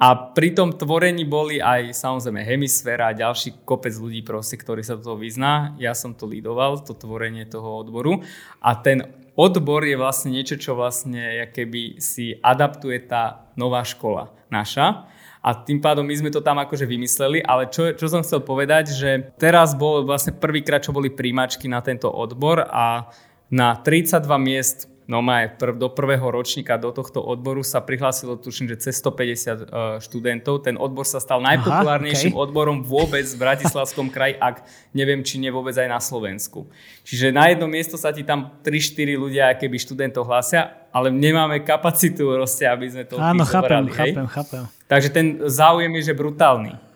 [0.01, 4.97] A pri tom tvorení boli aj samozrejme hemisféra a ďalší kopec ľudí proste, ktorí sa
[4.97, 5.77] do toho vyzná.
[5.77, 8.25] Ja som to lídoval, to tvorenie toho odboru.
[8.65, 9.05] A ten
[9.37, 15.05] odbor je vlastne niečo, čo vlastne keby si adaptuje tá nová škola naša.
[15.45, 18.97] A tým pádom my sme to tam akože vymysleli, ale čo, čo som chcel povedať,
[18.97, 23.09] že teraz bol vlastne prvýkrát, čo boli príjmačky na tento odbor a
[23.53, 28.71] na 32 miest No aj prv, do prvého ročníka do tohto odboru sa prihlásilo, tuším,
[28.71, 30.63] že cez 150 uh, e, študentov.
[30.63, 32.47] Ten odbor sa stal najpopulárnejším Aha, okay.
[32.47, 34.63] odborom vôbec v Bratislavskom kraji, ak
[34.95, 36.71] neviem, či nie vôbec aj na Slovensku.
[37.03, 42.31] Čiže na jedno miesto sa ti tam 3-4 ľudia, keby študentov hlásia, ale nemáme kapacitu,
[42.31, 44.63] proste, aby sme to Áno, chápem, chápem, chápem.
[44.87, 46.90] Takže ten záujem je, že brutálny.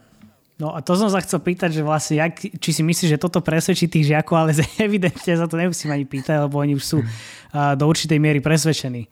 [0.54, 3.42] No a to som sa chcel pýtať, že vlastne, jak, či si myslíš, že toto
[3.42, 4.50] presvedčí tých žiakov, ale
[4.86, 9.10] evidentne sa to nemusím ani pýtať, lebo oni už sú uh, do určitej miery presvedčení.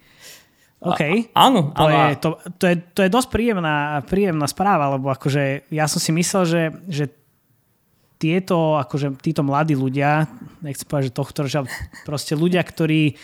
[0.82, 1.02] OK.
[1.34, 1.74] A, áno.
[1.74, 1.98] To, áno.
[2.10, 2.28] Je, to,
[2.58, 6.62] to, je, to je dosť príjemná, príjemná správa, lebo akože ja som si myslel, že,
[6.90, 7.04] že
[8.22, 10.30] tieto, akože títo mladí ľudia,
[10.62, 11.66] nechcem povedať, že tohto, že
[12.06, 13.18] proste ľudia, ktorí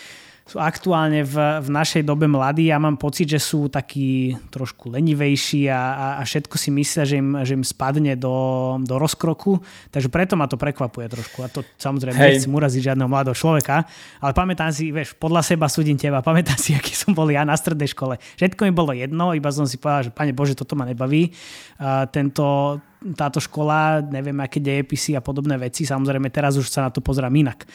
[0.49, 5.69] sú aktuálne v, v našej dobe mladí a mám pocit, že sú takí trošku lenivejší
[5.69, 8.33] a, a, a všetko si myslia, že im, že im spadne do,
[8.81, 9.61] do rozkroku.
[9.93, 11.45] Takže preto ma to prekvapuje trošku.
[11.45, 12.41] A to samozrejme Hej.
[12.41, 13.85] nechcem uraziť žiadneho mladého človeka,
[14.25, 17.53] ale pamätám si, vieš, podľa seba súdim teba, pamätám si, aký som bol ja na
[17.53, 18.17] strednej škole.
[18.41, 21.29] Všetko mi bolo jedno, iba som si povedal, že pane Bože, toto ma nebaví.
[21.77, 22.81] A tento,
[23.15, 25.87] táto škola, neviem, aké dejepisy a podobné veci.
[25.87, 27.67] Samozrejme, teraz už sa na to pozerám inak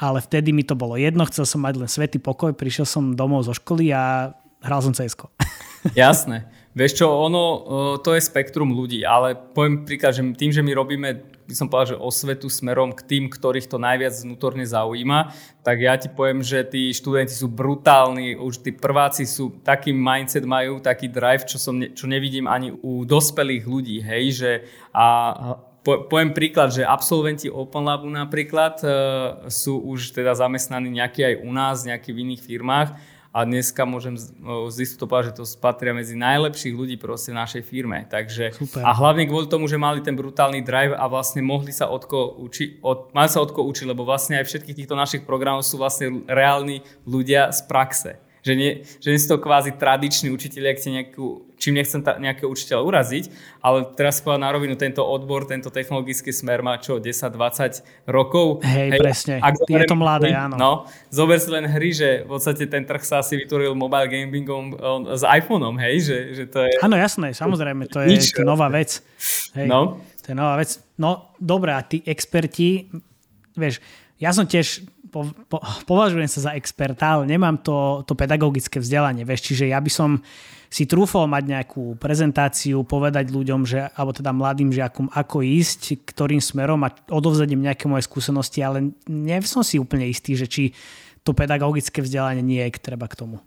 [0.00, 3.44] ale vtedy mi to bolo jedno, chcel som mať len svetý pokoj, prišiel som domov
[3.44, 4.32] zo školy a
[4.64, 5.28] hral som CSK.
[5.92, 6.48] Jasné.
[6.70, 7.44] Vieš čo, ono,
[7.98, 11.08] to je spektrum ľudí, ale poviem príklad, že tým, že my robíme,
[11.50, 15.34] by som povedal, že osvetu smerom k tým, ktorých to najviac vnútorne zaujíma,
[15.66, 20.46] tak ja ti poviem, že tí študenti sú brutálni, už tí prváci sú, taký mindset
[20.46, 24.50] majú, taký drive, čo, som, čo nevidím ani u dospelých ľudí, hej, že
[24.94, 25.06] a
[25.82, 28.88] po, poviem príklad, že absolventi Open Labu napríklad e,
[29.48, 32.88] sú už teda zamestnaní nejaký aj u nás, nejaký v iných firmách
[33.30, 37.62] a dneska môžem z istotou povedať, že to patria medzi najlepších ľudí proste v našej
[37.62, 38.02] firme.
[38.10, 38.82] Takže, Super.
[38.82, 42.82] a hlavne kvôli tomu, že mali ten brutálny drive a vlastne mohli sa odko učiť,
[42.82, 46.82] od, mali sa odko učiť, lebo vlastne aj všetkých týchto našich programov sú vlastne reálni
[47.06, 48.18] ľudia z praxe.
[48.40, 52.48] Že nie, že nie sú to kvázi tradiční učiteľia, kde nejakú čím nechcem ta, nejakého
[52.48, 53.24] učiteľa uraziť,
[53.60, 58.64] ale teraz povedať na rovinu, tento odbor, tento technologický smer má čo, 10-20 rokov.
[58.64, 59.34] Hej, Hej presne,
[59.68, 60.56] je to mladé, áno.
[60.56, 60.70] No,
[61.12, 64.72] zober si len hry, že v podstate ten trh sa asi vytvoril mobile gamingom
[65.12, 66.72] s iPhoneom, hej, že, že to je...
[66.80, 69.04] Áno, jasné, samozrejme, to je, Nič, to nová vec.
[69.52, 70.00] Hej, no.
[70.24, 70.80] To je nová vec.
[70.96, 72.88] No, dobré, a tí experti,
[73.52, 73.84] vieš,
[74.16, 79.26] ja som tiež po, po, považujem sa za experta, ale nemám to, to pedagogické vzdelanie,
[79.26, 80.22] vieš, čiže ja by som
[80.70, 86.38] si trúfol mať nejakú prezentáciu, povedať ľuďom, že, alebo teda mladým žiakom, ako ísť, ktorým
[86.38, 90.70] smerom a odovzdať im nejaké moje skúsenosti, ale nie som si úplne istý, že či
[91.26, 93.42] to pedagogické vzdelanie nie je treba k tomu.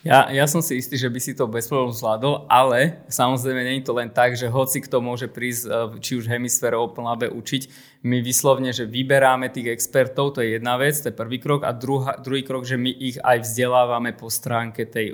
[0.00, 3.84] Ja, ja som si istý, že by si to bez problémov zvládol, ale samozrejme nie
[3.84, 7.28] je to len tak, že hoci kto môže prísť, eh, či už hemisfére Open Labe
[7.28, 7.68] učiť,
[8.00, 11.76] my vyslovne, že vyberáme tých expertov, to je jedna vec, to je prvý krok a
[11.76, 15.12] druhá, druhý krok, že my ich aj vzdelávame po stránke tej,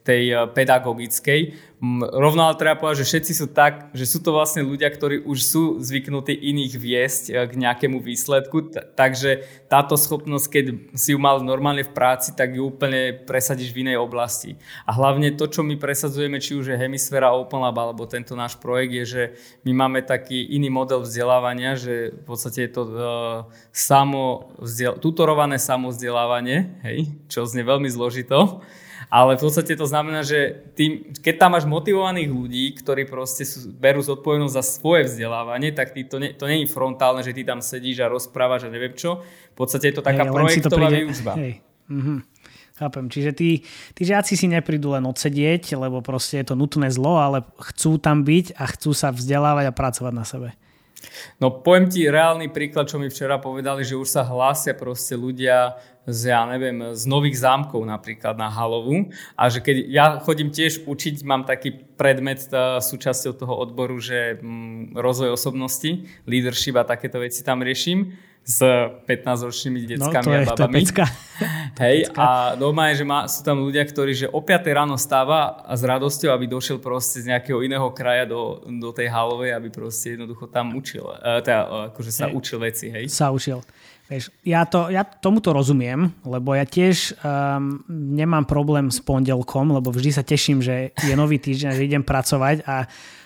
[0.00, 1.40] tej e, pedagogickej.
[2.00, 5.38] Rovno ale treba povedať, že všetci sú tak, že sú to vlastne ľudia, ktorí už
[5.44, 10.64] sú zvyknutí iných viesť e, k nejakému výsledku, takže táto schopnosť, keď
[10.96, 14.56] si ju mal normálne v práci, tak ju úplne presadíš v inej oblasti.
[14.88, 18.56] A hlavne to, čo my presadzujeme, či už je Hemisféra Open Lab alebo tento náš
[18.56, 19.22] projekt, je, že
[19.68, 22.98] my máme taký iný model vzdelávania, že v podstate je to uh,
[23.74, 28.62] samo vzdiel- tutorované samozdelávanie, hej, čo znie veľmi zložito,
[29.12, 33.70] ale v podstate to znamená, že tým, keď tam máš motivovaných ľudí, ktorí proste sú,
[33.70, 37.46] berú zodpovednosť za svoje vzdelávanie, tak ty, to, nie, to nie je frontálne, že ty
[37.46, 39.22] tam sedíš a rozprávaš a neviem čo.
[39.54, 40.98] V podstate je to taká hey, projektová príde...
[41.04, 41.32] výučba.
[41.36, 41.62] Hey.
[41.86, 42.18] Mm-hmm.
[42.74, 43.06] Chápem.
[43.06, 43.62] Čiže tí,
[43.94, 48.26] tí žiaci si neprídu len odsedieť, lebo proste je to nutné zlo, ale chcú tam
[48.26, 50.48] byť a chcú sa vzdelávať a pracovať na sebe.
[51.42, 55.78] No poviem ti reálny príklad, čo mi včera povedali, že už sa hlásia proste ľudia
[56.04, 59.08] z, ja neviem, z nových zámkov napríklad na Halovu
[59.40, 64.36] a že keď ja chodím tiež učiť, mám taký predmet uh, súčasťou toho odboru, že
[64.36, 68.12] mm, rozvoj osobnosti, leadership a takéto veci tam riešim
[68.44, 68.60] s
[69.08, 70.84] 15-ročnými deckami no, to a babami.
[70.84, 71.04] To
[71.84, 72.20] Hej, pecka.
[72.20, 75.82] a je, že má, sú tam ľudia, ktorí že o 5 ráno stáva a s
[75.82, 80.46] radosťou, aby došiel proste z nejakého iného kraja do, do tej halovej, aby proste jednoducho
[80.52, 81.08] tam učil.
[81.08, 82.36] Uh, teda, akože sa hej.
[82.36, 83.08] učil veci, hej.
[83.08, 83.64] Sa učil.
[84.04, 89.88] Vieš, ja, to, ja tomuto rozumiem, lebo ja tiež um, nemám problém s pondelkom, lebo
[89.88, 92.84] vždy sa teším, že je nový týždeň, že idem pracovať a,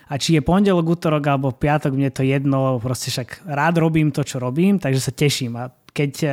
[0.09, 4.25] a či je pondelok, útorok alebo piatok, mne to jedno, proste však rád robím to,
[4.25, 5.61] čo robím, takže sa teším.
[5.61, 6.33] A keď uh,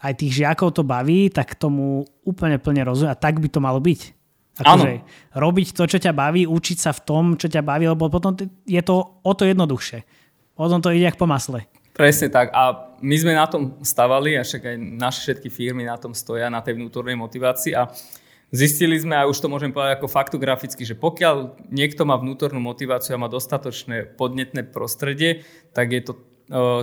[0.00, 3.76] aj tých žiakov to baví, tak tomu úplne plne rozumiem a tak by to malo
[3.78, 4.00] byť.
[4.54, 5.02] Akože
[5.34, 8.82] robiť to, čo ťa baví, učiť sa v tom, čo ťa baví, lebo potom je
[8.86, 10.06] to o to jednoduchšie.
[10.54, 11.66] Potom to ide jak po masle.
[11.90, 12.54] Presne tak.
[12.54, 16.46] A my sme na tom stavali, a však aj naše všetky firmy na tom stoja,
[16.46, 17.74] na tej vnútornej motivácii.
[17.74, 17.90] A
[18.54, 23.18] zistili sme, a už to môžem povedať ako faktograficky, že pokiaľ niekto má vnútornú motiváciu
[23.18, 25.42] a má dostatočné podnetné prostredie,
[25.74, 26.12] tak je to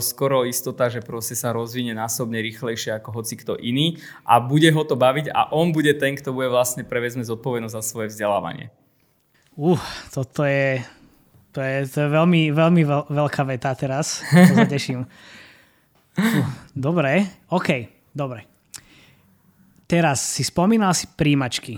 [0.02, 4.82] skoro istota, že proste sa rozvinie násobne rýchlejšie ako hoci kto iný a bude ho
[4.82, 8.74] to baviť a on bude ten, kto bude vlastne prevezme zodpovednosť za svoje vzdelávanie.
[9.54, 9.78] Uh,
[10.10, 10.82] toto je
[11.52, 14.24] to je, to je veľmi, veľmi veľ, veľká veta teraz.
[14.32, 15.06] To sa teším.
[16.18, 18.48] Uh, dobre, OK, dobre.
[19.92, 21.76] Teraz si spomínal si príjimačky.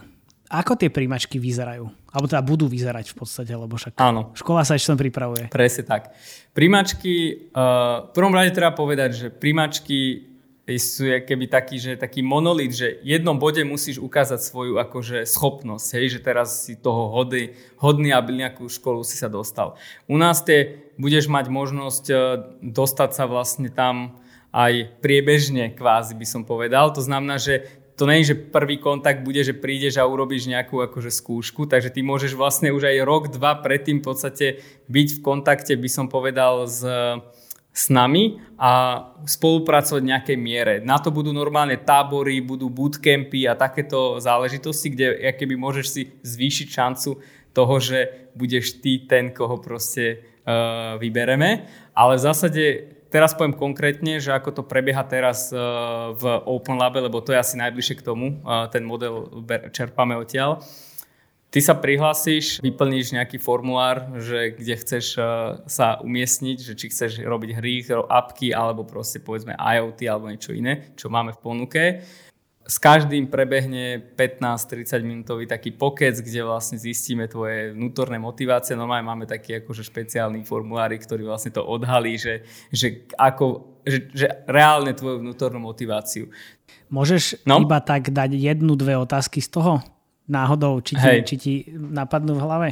[0.54, 1.90] Ako tie príjimačky vyzerajú?
[2.14, 4.30] Alebo teda budú vyzerať v podstate, lebo však Áno.
[4.38, 5.50] škola sa ešte pripravuje.
[5.50, 6.14] Presne tak.
[6.54, 10.30] Príjimačky, uh, v prvom rade treba povedať, že príjimačky
[10.78, 15.88] sú keby taký, že taký monolit, že v jednom bode musíš ukázať svoju akože schopnosť,
[15.98, 19.76] hej, že teraz si toho hody, hodný, aby nejakú školu si sa dostal.
[20.08, 22.16] U nás tie budeš mať možnosť e,
[22.64, 24.16] dostať sa vlastne tam
[24.56, 26.94] aj priebežne kvázi by som povedal.
[26.96, 31.08] To znamená, že to je, že prvý kontakt bude, že prídeš a urobíš nejakú akože
[31.08, 34.60] skúšku, takže ty môžeš vlastne už aj rok, dva predtým v podstate
[34.92, 36.84] byť v kontakte, by som povedal, s
[37.74, 40.74] s nami a spolupracovať v nejakej miere.
[40.86, 46.68] Na to budú normálne tábory, budú bootcampy a takéto záležitosti, kde keby môžeš si zvýšiť
[46.70, 47.18] šancu
[47.50, 51.66] toho, že budeš ty ten, koho proste uh, vybereme.
[51.98, 52.64] Ale v zásade
[53.14, 57.38] teraz poviem konkrétne, že ako to prebieha teraz uh, v Open Labe, lebo to je
[57.38, 59.30] asi najbližšie k tomu, uh, ten model
[59.70, 60.66] čerpáme odtiaľ.
[61.54, 67.22] Ty sa prihlásiš, vyplníš nejaký formulár, že kde chceš uh, sa umiestniť, že či chceš
[67.22, 71.84] robiť hry, apky, alebo proste povedzme IoT alebo niečo iné, čo máme v ponuke
[72.64, 78.80] s každým prebehne 15-30 minútový taký pokec, kde vlastne zistíme tvoje vnútorné motivácie.
[78.80, 84.28] Normálne máme taký akože špeciálny formulári, ktorý vlastne to odhalí, že, že, ako, že, že
[84.48, 86.32] reálne tvoju vnútornú motiváciu.
[86.88, 87.60] Môžeš no?
[87.60, 89.84] iba tak dať jednu, dve otázky z toho?
[90.24, 92.68] Náhodou, či ti, či ti napadnú v hlave?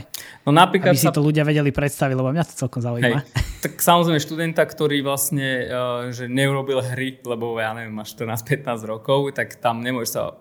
[0.47, 3.19] No napríklad Aby si to ľudia vedeli predstaviť, lebo mňa to celkom zaujíma.
[3.19, 3.27] Hej.
[3.61, 9.35] Tak samozrejme študenta, ktorý vlastne uh, že neurobil hry, lebo ja neviem, má 14-15 rokov,
[9.35, 10.33] tak tam nemôže sa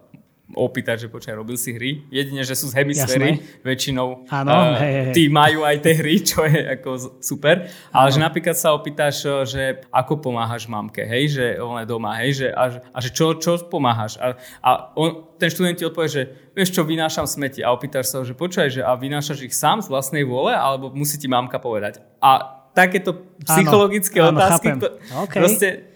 [0.55, 2.03] opýtať, že počkaj, robil si hry.
[2.11, 3.63] Jedine, že sú z hemisféry, Jasné.
[3.63, 5.15] väčšinou Áno, uh, hej, hej.
[5.15, 7.71] tí majú aj tie hry, čo je ako super.
[7.91, 8.15] Ale ano.
[8.15, 12.31] že napríklad sa opýtaš, eh, že ako pomáhaš mamke, hej, že ona je doma, hej,
[12.45, 14.19] že, a, a že čo, čo pomáhaš.
[14.19, 16.23] A, a on, ten študent ti odpovie, že
[16.55, 19.89] vieš čo, vynášam smeti a opýtaš sa že počkaj, že a vynášaš ich sám z
[19.89, 22.03] vlastnej vôle, alebo musí ti mamka povedať.
[22.21, 24.89] A takéto psychologické áno, otázky, áno, to,
[25.27, 25.39] okay.
[25.43, 25.90] proste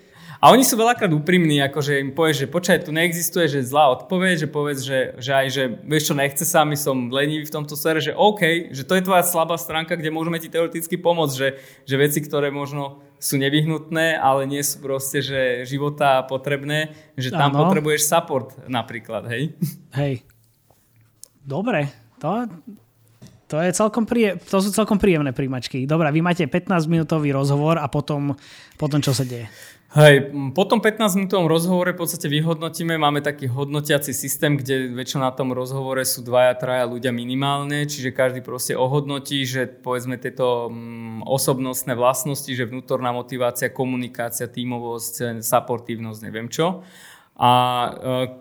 [0.44, 4.44] a oni sú veľakrát úprimní, akože im povieš, že počkaj, tu neexistuje, že zlá odpoveď,
[4.44, 7.72] že povedz, že, že aj, že vieš čo, nechce sa, my som lenivý v tomto
[7.72, 11.48] sfere, že OK, že to je tvoja slabá stránka, kde môžeme ti teoreticky pomôcť, že,
[11.88, 17.56] že veci, ktoré možno sú nevyhnutné, ale nie sú proste, že života potrebné, že tam
[17.56, 17.64] ano.
[17.64, 19.56] potrebuješ support napríklad, hej?
[19.96, 20.28] Hej.
[21.40, 21.88] Dobre,
[22.20, 22.44] to,
[23.48, 25.88] to, je celkom príje, to sú celkom príjemné príjmačky.
[25.88, 28.36] Dobre, vy máte 15-minútový rozhovor a potom,
[28.76, 29.48] potom čo sa deje?
[29.94, 35.30] Hej, po tom 15-minútovom rozhovore v podstate vyhodnotíme, máme taký hodnotiaci systém, kde väčšinou na
[35.30, 40.66] tom rozhovore sú dvaja, traja ľudia minimálne, čiže každý proste ohodnotí, že povedzme tieto
[41.22, 46.82] osobnostné vlastnosti, že vnútorná motivácia, komunikácia, tímovosť, supportívnosť, neviem čo.
[47.38, 47.90] A e,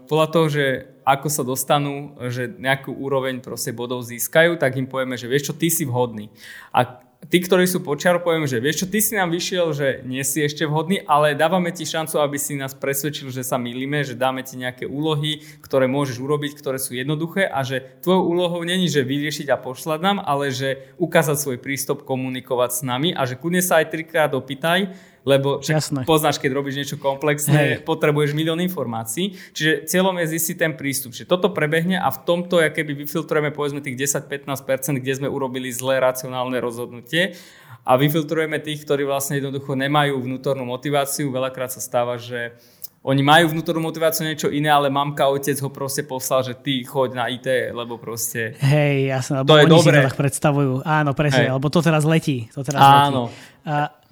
[0.10, 0.66] podľa toho, že
[1.06, 5.58] ako sa dostanú, že nejakú úroveň proste bodov získajú, tak im povieme, že vieš čo,
[5.58, 6.34] ty si vhodný.
[6.74, 6.98] A
[7.30, 10.44] tí, ktorí sú počiaru, poviem, že vieš čo, ty si nám vyšiel, že nie si
[10.44, 14.44] ešte vhodný, ale dávame ti šancu, aby si nás presvedčil, že sa milíme, že dáme
[14.44, 19.06] ti nejaké úlohy, ktoré môžeš urobiť, ktoré sú jednoduché a že tvojou úlohou není, že
[19.06, 23.64] vyriešiť a pošľať nám, ale že ukázať svoj prístup, komunikovať s nami a že kudne
[23.64, 26.04] sa aj trikrát opýtaj, lebo Jasné.
[26.04, 27.88] poznáš, keď robíš niečo komplexné, Hej.
[27.88, 29.36] potrebuješ milión informácií.
[29.56, 31.16] Čiže cieľom je zistiť ten prístup.
[31.16, 36.04] Čiže toto prebehne a v tomto, keby vyfiltrujeme povedzme tých 10-15%, kde sme urobili zlé
[36.04, 37.40] racionálne rozhodnutie
[37.88, 41.32] a vyfiltrujeme tých, ktorí vlastne jednoducho nemajú vnútornú motiváciu.
[41.32, 42.56] Veľakrát sa stáva, že
[43.04, 47.10] oni majú vnútornú motiváciu niečo iné, ale mamka, otec ho proste poslal, že ty choď
[47.12, 48.56] na IT, lebo proste...
[48.64, 49.84] Hej, jasné, lebo to oni je dobré.
[49.84, 50.74] si to tak predstavujú.
[50.88, 51.56] Áno, presne, Hej.
[51.60, 52.48] lebo to teraz letí.
[52.56, 53.28] To teraz Áno.
[53.28, 53.68] Letí.
[53.68, 54.03] A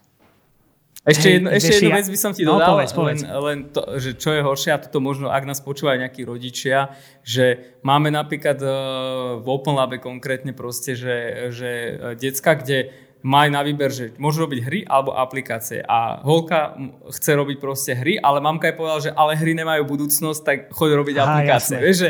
[1.01, 3.21] ešte, Hej, jedno, ešte jednu vec by som ti no, dodal, no, povedz, povedz.
[3.25, 6.93] len, len to, že čo je horšie, a toto možno, ak nás počúvajú nejakí rodičia,
[7.25, 8.71] že máme napríklad uh,
[9.41, 12.93] v Open Labe konkrétne proste, že, že uh, decka, kde
[13.25, 15.81] majú na výber, že môžu robiť hry alebo aplikácie.
[15.85, 16.77] A holka
[17.09, 20.89] chce robiť proste hry, ale mamka je povedala, že ale hry nemajú budúcnosť, tak choď
[21.01, 21.77] robiť Aha, aplikácie.
[21.81, 22.09] Vieš, že,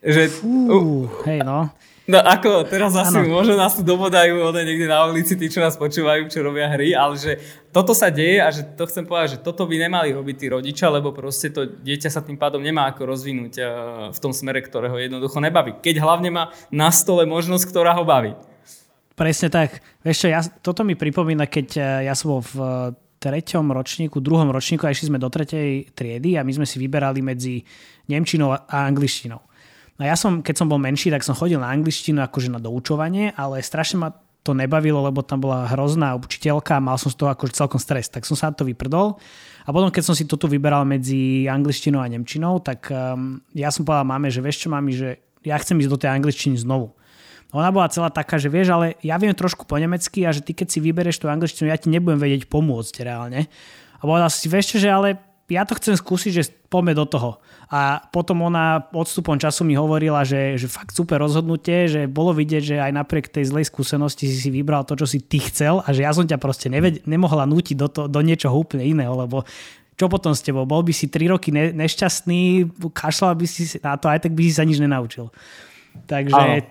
[0.00, 1.72] že, Fú, hej no.
[2.06, 3.34] No ako, teraz asi ano.
[3.34, 6.94] možno nás tu dobodajú one niekde na ulici, tí, čo nás počúvajú, čo robia hry,
[6.94, 7.42] ale že
[7.74, 10.86] toto sa deje a že to chcem povedať, že toto by nemali robiť tí rodičia,
[10.86, 13.66] lebo proste to dieťa sa tým pádom nemá ako rozvinúť eh,
[14.14, 15.82] v tom smere, ktorého jednoducho nebaví.
[15.82, 18.38] Keď hlavne má na stole možnosť, ktorá ho baví.
[19.18, 19.82] Presne tak.
[20.06, 22.70] Vieš čo, ja, toto mi pripomína, keď eh, ja som bol v eh,
[23.18, 27.18] treťom ročníku, druhom ročníku a išli sme do tretej triedy a my sme si vyberali
[27.18, 27.66] medzi
[28.06, 29.42] Nemčinou a angličtinou.
[29.96, 33.32] No ja som, keď som bol menší, tak som chodil na angličtinu akože na doučovanie,
[33.32, 34.10] ale strašne ma
[34.46, 38.06] to nebavilo, lebo tam bola hrozná učiteľka a mal som z toho akože celkom stres.
[38.06, 39.18] Tak som sa to vyprdol.
[39.66, 43.74] A potom, keď som si to tu vyberal medzi angličtinou a nemčinou, tak um, ja
[43.74, 46.94] som povedal máme, že vieš čo, mami, že ja chcem ísť do tej angličtiny znovu.
[47.50, 50.54] Ona bola celá taká, že vieš, ale ja viem trošku po nemecky a že ty
[50.54, 53.50] keď si vybereš tú angličtinu, ja ti nebudem vedieť pomôcť reálne.
[53.98, 57.30] A povedal si, vieš čo, že ale ja to chcem skúsiť, že poďme do toho.
[57.70, 62.62] A potom ona odstupom času mi hovorila, že, že fakt super rozhodnutie, že bolo vidieť,
[62.62, 65.88] že aj napriek tej zlej skúsenosti si si vybral to, čo si ty chcel a
[65.90, 69.42] že ja som ťa proste neved- nemohla nútiť do, to, do niečoho úplne iného, lebo
[69.96, 70.68] čo potom s tebou?
[70.68, 74.42] Bol by si 3 roky ne- nešťastný, kašľal by si na to, aj tak by
[74.44, 75.32] si sa nič nenaučil.
[76.06, 76.70] Takže...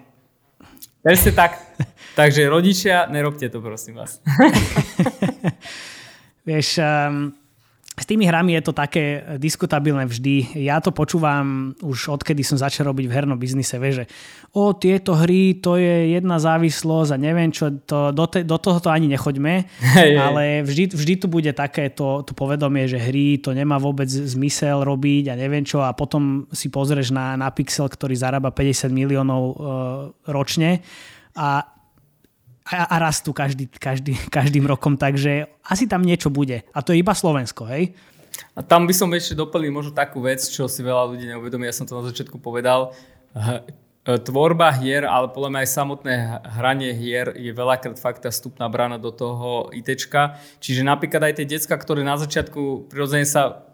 [1.01, 1.59] Presne tak.
[2.19, 4.23] Takže rodičia, nerobte to prosím vás.
[6.47, 7.36] Vieš, um,
[7.95, 10.59] s tými hrami je to také diskutabilné vždy.
[10.67, 14.05] Ja to počúvam už odkedy som začal robiť v hernom biznise, vie, že
[14.51, 18.83] o tieto hry, to je jedna závislosť a neviem čo, to, do, te, do toho
[18.83, 19.63] to ani nechoďme,
[19.95, 24.11] hey, ale vždy, vždy tu bude také to, to povedomie, že hry to nemá vôbec
[24.11, 28.91] zmysel robiť a neviem čo a potom si pozrieš na, na Pixel, ktorý zarába 50
[28.91, 29.55] miliónov uh,
[30.27, 30.83] ročne
[31.35, 31.74] a
[32.66, 36.66] a, rastú každý, každý, každým rokom, takže asi tam niečo bude.
[36.74, 37.93] A to je iba Slovensko, hej?
[38.57, 41.76] A tam by som ešte doplnil možno takú vec, čo si veľa ľudí neuvedomí, ja
[41.76, 42.91] som to na začiatku povedal.
[44.05, 46.13] E, tvorba hier, ale podľa mňa aj samotné
[46.61, 50.38] hranie hier je veľakrát fakt tá vstupná brána do toho ITčka.
[50.61, 53.64] Čiže napríklad aj tie decka, ktoré na začiatku prirodzene sa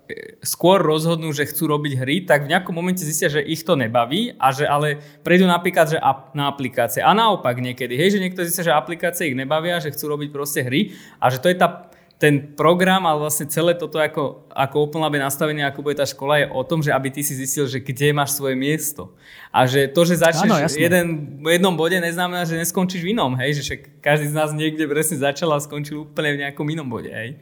[0.41, 4.36] skôr rozhodnú, že chcú robiť hry, tak v nejakom momente zistia, že ich to nebaví
[4.38, 5.97] a že ale prejdú napríklad že
[6.38, 7.03] na aplikácie.
[7.03, 10.62] A naopak niekedy, hej, že niekto zistia, že aplikácie ich nebavia, že chcú robiť proste
[10.64, 11.91] hry a že to je tá
[12.22, 16.53] ten program, ale vlastne celé toto ako, ako Open Lab ako bude tá škola, je
[16.53, 19.18] o tom, že aby ty si zistil, že kde máš svoje miesto.
[19.49, 23.34] A že to, že začneš jeden, v jednom bode, neznamená, že neskončíš v inom.
[23.41, 23.66] Hej?
[23.66, 23.74] Že
[24.05, 27.09] každý z nás niekde presne začal a skončil úplne v nejakom inom bode.
[27.09, 27.41] Hej?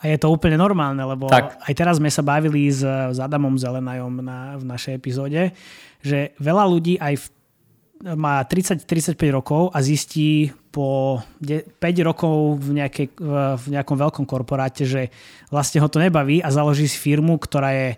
[0.00, 1.60] A je to úplne normálne, lebo tak.
[1.60, 5.52] aj teraz sme sa bavili s, s Adamom Zelenajom na, v našej epizóde,
[6.00, 7.24] že veľa ľudí aj v,
[8.16, 13.06] má 30-35 rokov a zistí po 5 rokov v, nejakej,
[13.60, 15.12] v nejakom veľkom korporáte, že
[15.52, 17.88] vlastne ho to nebaví a založí si firmu, ktorá je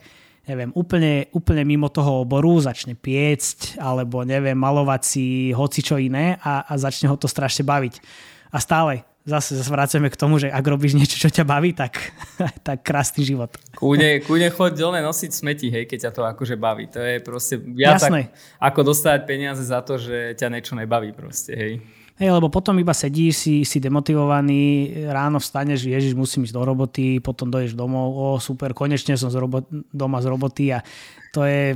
[0.42, 5.24] neviem, úplne, úplne mimo toho oboru, začne piecť alebo neviem, malovať si
[5.54, 8.02] hoci čo iné a, a začne ho to strašne baviť.
[8.50, 12.12] A stále zase, zase vraceme k tomu, že ak robíš niečo, čo ťa baví, tak,
[12.66, 13.54] tak krásny život.
[13.78, 16.90] Kúne, kúne choď dole nosiť smeti, hej, keď ťa to akože baví.
[16.90, 18.34] To je proste viac Jasné.
[18.58, 21.74] ako dostať peniaze za to, že ťa niečo nebaví proste, hej.
[22.20, 27.18] Hej, lebo potom iba sedíš, si, si demotivovaný, ráno vstaneš, ježiš, musím ísť do roboty,
[27.24, 30.84] potom dojdeš domov, o super, konečne som z robo- doma z roboty a
[31.32, 31.72] to je,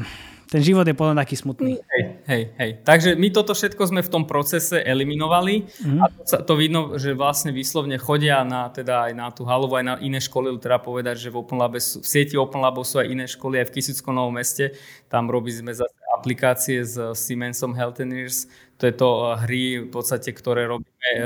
[0.53, 1.81] ten život je potom taký smutný.
[1.81, 2.71] Hej, hej, hej.
[2.83, 5.67] Takže my toto všetko sme v tom procese eliminovali.
[5.67, 6.01] Mm-hmm.
[6.03, 9.79] a to, sa, to vidno, že vlastne výslovne chodia na, teda aj na tú halovu,
[9.79, 12.85] aj na iné školy, teda povedať, že v, Open Labe sú, v sieti Open Labov
[12.85, 14.75] sú aj iné školy, aj v Kisickom Novom meste,
[15.07, 20.33] tam robí sme zase aplikácie s Siemensom Healthineers, to je to eh, hry v podstate,
[20.33, 21.21] ktoré robíme eh,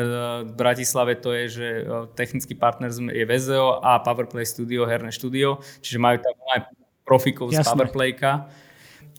[0.47, 1.85] v Bratislave, to je, že eh,
[2.15, 6.61] technický partner je VZO a Powerplay Studio, herné štúdio, čiže majú tam aj
[7.07, 8.51] profikov z Powerplayka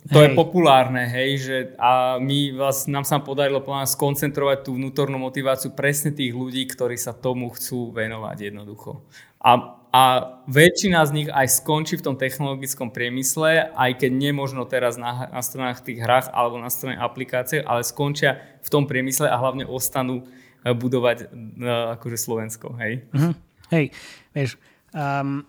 [0.09, 0.33] to hej.
[0.33, 5.77] je populárne, hej, že a my vás, nám sa podarilo plán skoncentrovať tú vnútornú motiváciu
[5.77, 9.05] presne tých ľudí, ktorí sa tomu chcú venovať jednoducho.
[9.37, 10.03] A, a
[10.49, 15.41] väčšina z nich aj skončí v tom technologickom priemysle, aj keď nemožno teraz na, na
[15.45, 20.25] stranách tých hrách alebo na strane aplikácie, ale skončia v tom priemysle a hlavne ostanú
[20.65, 23.05] eh, budovať uh, akože Slovensko, hej.
[23.13, 23.37] Uh-huh.
[23.69, 23.93] Hej,
[24.33, 24.57] vieš,
[24.97, 25.45] um,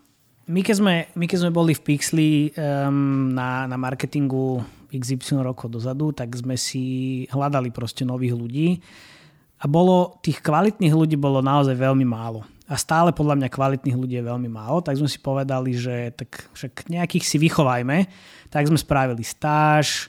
[0.47, 4.59] my keď sme, my keď sme boli v Pixli um, na, na marketingu
[4.91, 8.67] XY rokov dozadu, tak sme si hľadali proste nových ľudí
[9.63, 12.43] a bolo, tých kvalitných ľudí bolo naozaj veľmi málo.
[12.67, 16.51] A stále podľa mňa kvalitných ľudí je veľmi málo, tak sme si povedali, že tak
[16.55, 18.07] však nejakých si vychovajme.
[18.51, 20.07] Tak sme spravili stáž,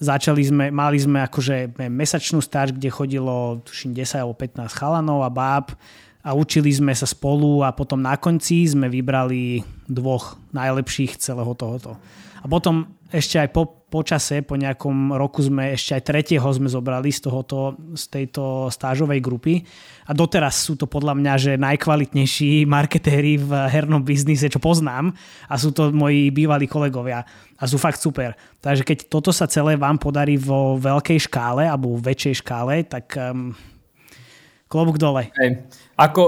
[0.00, 5.30] začali sme, mali sme akože mesačnú stáž, kde chodilo tuším 10 alebo 15 chalanov a
[5.32, 5.76] báb
[6.20, 11.96] a učili sme sa spolu a potom na konci sme vybrali dvoch najlepších celého tohoto.
[12.40, 17.10] A potom ešte aj po, po po nejakom roku sme ešte aj tretieho sme zobrali
[17.10, 19.66] z, tohoto, z tejto stážovej grupy
[20.06, 25.10] a doteraz sú to podľa mňa, že najkvalitnejší marketéri v hernom biznise, čo poznám
[25.50, 27.26] a sú to moji bývalí kolegovia
[27.58, 28.38] a sú fakt super.
[28.62, 33.50] Takže keď toto sa celé vám podarí vo veľkej škále alebo väčšej škále, tak um,
[34.70, 35.34] klobúk dole.
[35.34, 35.66] Hej.
[36.00, 36.22] Ako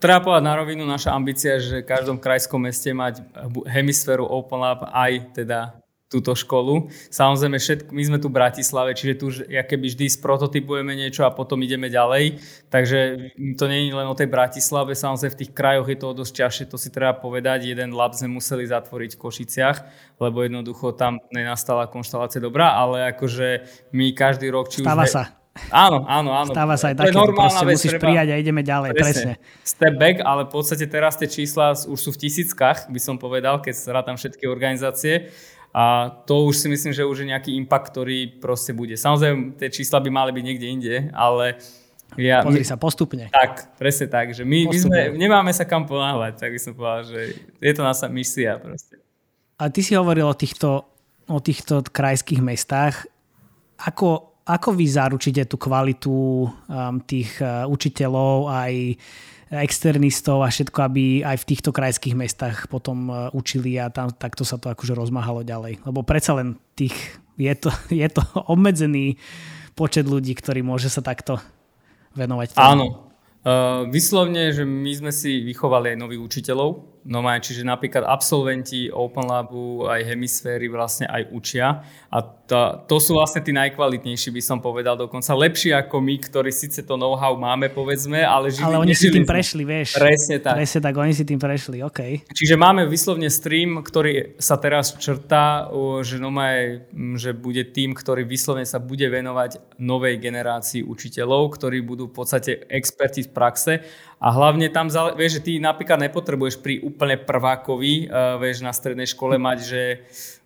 [0.00, 3.20] treba povedať na rovinu, naša ambícia je, že v každom krajskom meste mať
[3.68, 5.76] hemisféru Open Lab aj teda
[6.10, 6.90] túto školu.
[7.06, 11.62] Samozrejme, všetko, my sme tu v Bratislave, čiže tu keby vždy sprototypujeme niečo a potom
[11.62, 12.42] ideme ďalej.
[12.66, 16.32] Takže to nie je len o tej Bratislave, samozrejme v tých krajoch je to dosť
[16.34, 17.70] ťažšie, to si treba povedať.
[17.70, 19.76] Jeden lab sme museli zatvoriť v Košiciach,
[20.18, 24.66] lebo jednoducho tam nenastala konštalácia dobrá, ale akože my každý rok...
[24.66, 25.39] Či Stáva už sa.
[25.74, 26.50] Áno, áno, áno.
[26.54, 28.04] Stáva sa aj také, proste vec, musíš treba...
[28.06, 29.34] prijať a ideme ďalej, presne.
[29.34, 29.34] presne.
[29.66, 33.58] Step back, ale v podstate teraz tie čísla už sú v tisíckach, by som povedal,
[33.58, 35.34] keď sa tam všetky organizácie.
[35.70, 38.98] A to už si myslím, že už je nejaký impact, ktorý proste bude.
[38.98, 41.62] Samozrejme, tie čísla by mali byť niekde inde, ale
[42.18, 43.30] ja, Pozri my, sa, postupne.
[43.30, 47.06] Tak, presne tak, že my, my sme, nemáme sa kam ponáhľať, tak by som povedal,
[47.06, 47.20] že
[47.62, 48.98] je to naša misia proste.
[49.62, 50.90] A ty si hovoril o týchto,
[51.30, 53.06] o týchto krajských mestách.
[53.78, 56.50] Ako, ako vy zaručíte tú kvalitu um,
[57.06, 58.72] tých uh, učiteľov aj
[59.50, 64.46] externistov a všetko, aby aj v týchto krajských mestách potom uh, učili a tam takto
[64.46, 65.82] sa to akože rozmáhalo ďalej.
[65.82, 66.94] Lebo predsa len tých,
[67.34, 67.70] je to,
[68.02, 69.18] je to obmedzený
[69.74, 71.38] počet ľudí, ktorý môže sa takto
[72.14, 72.54] venovať.
[72.54, 72.62] Tomu.
[72.62, 72.86] Áno,
[73.40, 78.92] Uh, vyslovne, že my sme si vychovali aj nových učiteľov, No má, čiže napríklad absolventi
[78.92, 81.80] Open Labu aj hemisféry vlastne aj učia
[82.12, 86.50] a to, to sú vlastne tí najkvalitnejší by som povedal dokonca lepší ako my, ktorí
[86.50, 89.94] síce to know-how máme povedzme, ale žili, Ale oni si tým prešli, vieš.
[89.94, 90.58] Presne tak.
[90.58, 92.26] Presne tak, oni si tým prešli, OK.
[92.26, 95.70] Čiže máme vyslovne stream, ktorý sa teraz črtá,
[96.02, 96.50] že, no má,
[97.14, 102.66] že bude tým, ktorý vyslovne sa bude venovať novej generácii učiteľov, ktorí budú v podstate
[102.66, 103.72] experti z praxe
[104.20, 109.08] a hlavne tam, vieš, že ty napríklad nepotrebuješ pri úplne prvákovi, uh, vieš, na strednej
[109.08, 109.82] škole mať, že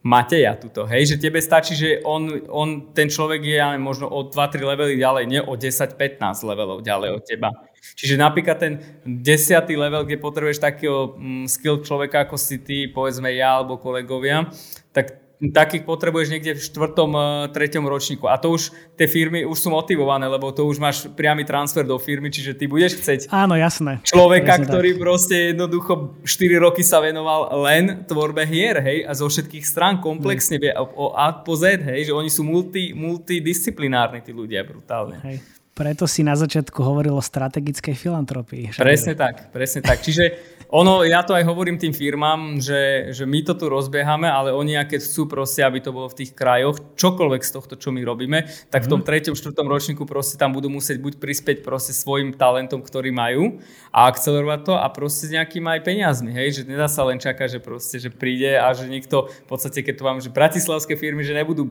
[0.07, 4.31] Mateja tuto, hej, že tebe stačí, že on, on ten človek je ja možno o
[4.31, 7.51] 2-3 levely ďalej, nie o 10-15 levelov ďalej od teba.
[7.99, 13.33] Čiže napríklad ten desiatý level, kde potrebuješ takého mm, skill človeka ako si ty, povedzme
[13.33, 14.47] ja alebo kolegovia,
[14.95, 18.31] tak takých potrebuješ niekde v štvrtom, eh, treťom ročníku.
[18.31, 21.99] A to už tie firmy už sú motivované, lebo to už máš priamy transfer do
[21.99, 23.99] firmy, čiže ty budeš chcieť Áno, jasné.
[24.07, 25.01] človeka, Presne ktorý tak.
[25.03, 25.93] proste jednoducho
[26.23, 31.13] 4 roky sa venoval len tvorbe hier, hej, a zo všetkých strán komplexne vie o
[31.19, 35.19] A po Z, hej, že oni sú multi, multidisciplinárni tí ľudia brutálne.
[35.27, 35.43] Hej.
[35.75, 38.79] Preto si na začiatku hovoril o strategickej filantropii.
[38.79, 40.07] Presne tak, presne tak.
[40.07, 44.55] Čiže ono, ja to aj hovorím tým firmám, že, že my to tu rozbiehame, ale
[44.55, 48.01] oni, keď chcú proste, aby to bolo v tých krajoch, čokoľvek z tohto, čo my
[48.05, 49.07] robíme, tak v tom mhm.
[49.09, 53.61] treťom, štvrtom ročníku proste tam budú musieť buď prispieť proste svojim talentom, ktorý majú
[53.93, 57.59] a akcelerovať to a proste s nejakými aj peniazmi, hej, že nedá sa len čakať,
[57.59, 61.25] že proste, že príde a že niekto, v podstate, keď to mám, že bratislavské firmy,
[61.25, 61.71] že nebudú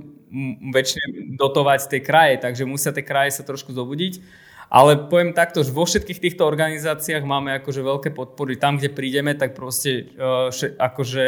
[0.74, 5.70] väčšine dotovať tie kraje, takže musia tie kraje sa trošku zobudiť ale poviem takto, že
[5.70, 8.58] vo všetkých týchto organizáciách máme akože veľké podpory.
[8.58, 10.50] Tam, kde prídeme, tak proste uh,
[10.82, 11.26] akože,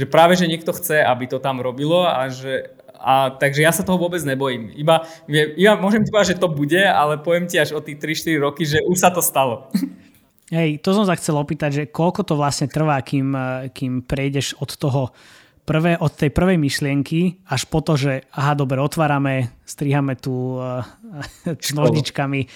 [0.00, 3.84] že práve, že niekto chce, aby to tam robilo a že a, takže ja sa
[3.84, 4.72] toho vôbec nebojím.
[4.72, 8.40] Iba, iba môžem ti povedať, že to bude, ale poviem ti až o tých 3-4
[8.40, 9.68] roky, že už sa to stalo.
[10.56, 13.36] Hej, to som sa chcel opýtať, že koľko to vlastne trvá, kým,
[13.76, 15.12] kým prejdeš od toho
[15.66, 20.86] prvé, od tej prvej myšlienky až po to, že aha, dobre, otvárame, strihame tu uh,
[21.50, 22.46] nožničkami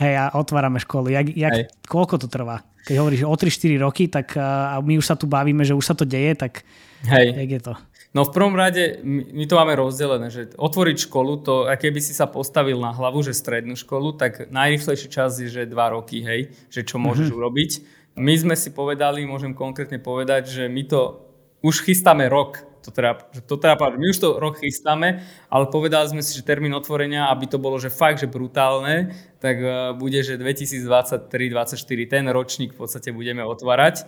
[0.00, 1.12] hej, a otvárame školu.
[1.12, 1.52] Jak, jak,
[1.88, 2.64] koľko to trvá?
[2.86, 5.94] Keď hovoríš o 3-4 roky, tak a my už sa tu bavíme, že už sa
[5.98, 6.62] to deje, tak
[7.10, 7.34] hej.
[7.34, 7.74] jak je to?
[8.16, 12.16] No v prvom rade my to máme rozdelené, že otvoriť školu, to a keby si
[12.16, 16.48] sa postavil na hlavu, že strednú školu, tak najrychlejší čas je, že 2 roky, hej,
[16.72, 17.40] že čo môžeš mm-hmm.
[17.42, 17.70] urobiť.
[18.16, 21.28] My sme si povedali, môžem konkrétne povedať, že my to
[21.60, 26.22] už chystáme rok to teda, to teda my už to rok chystáme, ale povedali sme
[26.22, 29.10] si, že termín otvorenia, aby to bolo že fakt, že brutálne,
[29.42, 34.06] tak uh, bude, že 2023-2024 ten ročník v podstate budeme otvárať.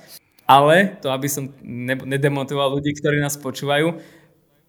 [0.48, 4.00] Ale to, aby som ne, nedemontoval ľudí, ktorí nás počúvajú,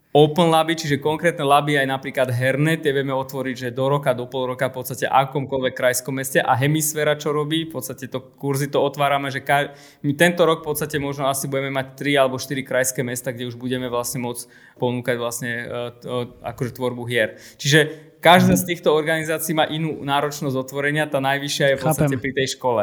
[0.09, 4.25] Open laby, čiže konkrétne laby aj napríklad herné, tie vieme otvoriť, že do roka, do
[4.25, 8.73] pol roka v podstate akomkoľvek krajskom meste a hemisféra čo robí, v podstate to kurzy
[8.73, 9.69] to otvárame, že ka-
[10.01, 13.53] my tento rok v podstate možno asi budeme mať 3 alebo 4 krajské mesta, kde
[13.53, 14.49] už budeme vlastne môcť
[14.81, 17.37] ponúkať vlastne uh, to, akože tvorbu hier.
[17.61, 22.23] Čiže každá z týchto organizácií má inú náročnosť otvorenia, tá najvyššia je v podstate Chápem.
[22.25, 22.81] pri tej škole.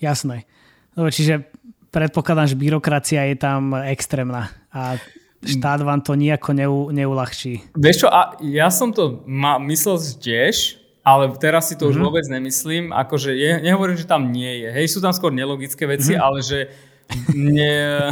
[0.00, 0.48] Jasné.
[0.96, 1.44] Dobre, čiže
[1.92, 4.96] predpokladám, že byrokracia je tam extrémna a
[5.46, 7.62] štát vám to nejako neu, neulahčí.
[7.78, 11.90] Vieš čo, a ja som to ma, myslel tiež, ale teraz si to mm-hmm.
[11.90, 12.04] už mhm.
[12.04, 12.84] vôbec nemyslím.
[12.90, 14.68] Akože je, nehovorím, že tam nie je.
[14.74, 16.26] Hej, sú tam skôr nelogické veci, mm-hmm.
[16.26, 16.58] ale že
[17.30, 18.10] ne,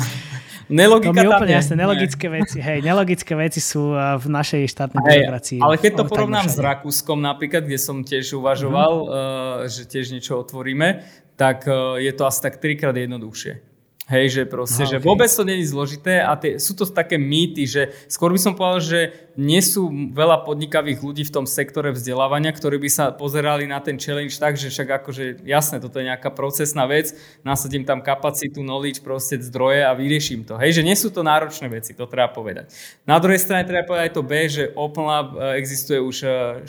[0.71, 2.63] nelogika to mi úplne jasné, nelogické veci.
[2.63, 5.59] Hej, nelogické veci sú uh, v našej štátnej byrokracii.
[5.59, 9.67] Ale keď to porovnám s Rakúskom napríklad, kde som tiež uvažoval, mm-hmm.
[9.67, 11.03] uh, že tiež niečo otvoríme,
[11.35, 13.74] tak uh, je to asi tak trikrát jednoduchšie.
[14.05, 15.09] Hej, že proste, Aha, že okay.
[15.09, 18.85] vôbec to není zložité a tie, sú to také mýty, že skôr by som povedal,
[18.85, 19.01] že
[19.41, 23.97] nie sú veľa podnikavých ľudí v tom sektore vzdelávania, ktorí by sa pozerali na ten
[23.97, 27.17] challenge tak, že však akože jasné, toto je nejaká procesná vec,
[27.49, 30.61] nasadím tam kapacitu, knowledge, proste zdroje a vyrieším to.
[30.61, 32.77] Hej, že nie sú to náročné veci, to treba povedať.
[33.09, 36.17] Na druhej strane treba povedať aj to B, že Open Lab e, existuje už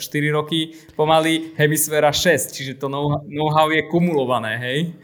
[0.00, 4.96] e, roky, pomaly Hemisféra 6, čiže to know-how je kumulované, hej.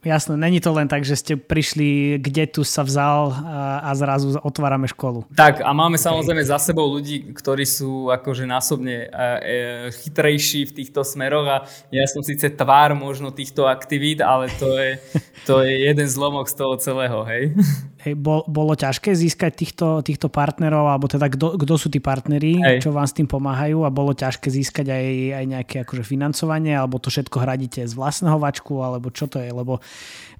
[0.00, 3.36] Jasné, není to len tak, že ste prišli, kde tu sa vzal
[3.84, 5.28] a, zrazu otvárame školu.
[5.36, 6.08] Tak a máme okay.
[6.08, 9.56] samozrejme za sebou ľudí, ktorí sú akože násobne e, e,
[9.92, 11.56] chytrejší v týchto smeroch a
[11.92, 14.96] ja som síce tvár možno týchto aktivít, ale to je,
[15.44, 17.52] to je jeden zlomok z toho celého, hej?
[18.04, 22.78] hej, bol, bolo ťažké získať týchto, týchto partnerov, alebo teda kto sú tí partneri, hej.
[22.80, 26.96] čo vám s tým pomáhajú a bolo ťažké získať aj, aj nejaké akože financovanie, alebo
[26.96, 29.78] to všetko hradíte z vlastného vačku, alebo čo to je, lebo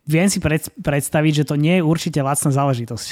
[0.08, 3.08] viem si pred, predstaviť, že to nie je určite lacná záležitosť.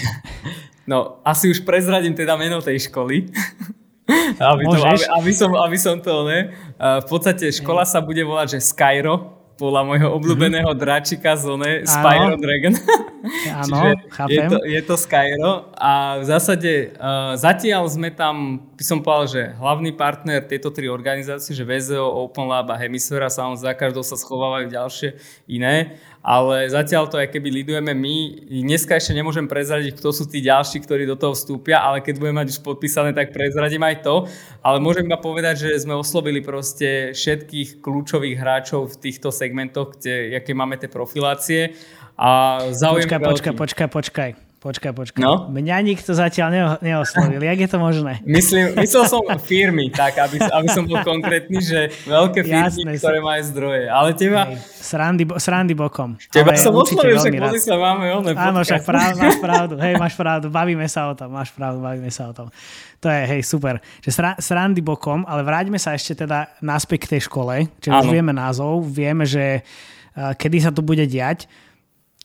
[0.88, 3.28] No, asi už prezradím teda meno tej školy.
[4.40, 6.48] aby, to, aby, aby, som, aby som to, ne?
[6.80, 10.84] V podstate škola sa bude volať, že Skyro, podľa môjho obľúbeného mm-hmm.
[10.86, 12.74] dráčika z one, Spyro Dragon.
[13.66, 14.30] Áno, chápem.
[14.30, 19.26] Je to, je to Skyro a v zásade uh, zatiaľ sme tam, by som povedal,
[19.26, 24.06] že hlavný partner tieto tri organizácie, že VZO, Open Lab a Hemisfera, samozrejme za každou
[24.06, 25.18] sa schovávajú ďalšie
[25.50, 25.98] iné
[26.28, 28.16] ale zatiaľ to aj keby lidujeme my.
[28.52, 32.44] Dneska ešte nemôžem prezradiť, kto sú tí ďalší, ktorí do toho vstúpia, ale keď budeme
[32.44, 34.28] mať už podpísané, tak prezradím aj to.
[34.60, 40.36] Ale môžem iba povedať, že sme oslovili proste všetkých kľúčových hráčov v týchto segmentoch, kde,
[40.36, 41.72] aké máme tie profilácie.
[42.20, 44.47] A počkaj, počkaj, počkaj, počkaj.
[44.58, 45.22] Počkaj, počkaj.
[45.22, 45.46] No?
[45.54, 47.38] Mňa nikto zatiaľ neo, neoslovil.
[47.38, 48.18] Jak je to možné?
[48.26, 53.22] Myslím, myslel som firmy, tak, aby, aby som bol konkrétny, že veľké firmy, Jasné, ktoré
[53.22, 53.86] majú zdroje.
[53.86, 54.50] Ale teba...
[54.50, 56.18] Hej, srandy, srandy bokom.
[56.34, 59.74] Teba Ale som oslovil, však pozri sa, máme oné Áno, však práv, máš pravdu.
[59.78, 60.46] Hej, máš pravdu.
[60.50, 61.30] Bavíme sa o tom.
[61.30, 62.50] Máš pravdu, bavíme sa o tom.
[62.98, 63.78] To je, hej, super.
[64.02, 67.70] Že sra, srandy bokom, ale vráťme sa ešte teda naspäť k tej škole.
[67.78, 71.46] Čiže už vieme názov, vieme, že uh, kedy sa to bude diať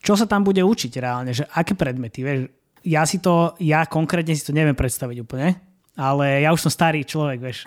[0.03, 2.51] čo sa tam bude učiť reálne, že aké predmety, vieš,
[2.83, 5.55] ja si to, ja konkrétne si to neviem predstaviť úplne,
[5.95, 7.63] ale ja už som starý človek, vieš.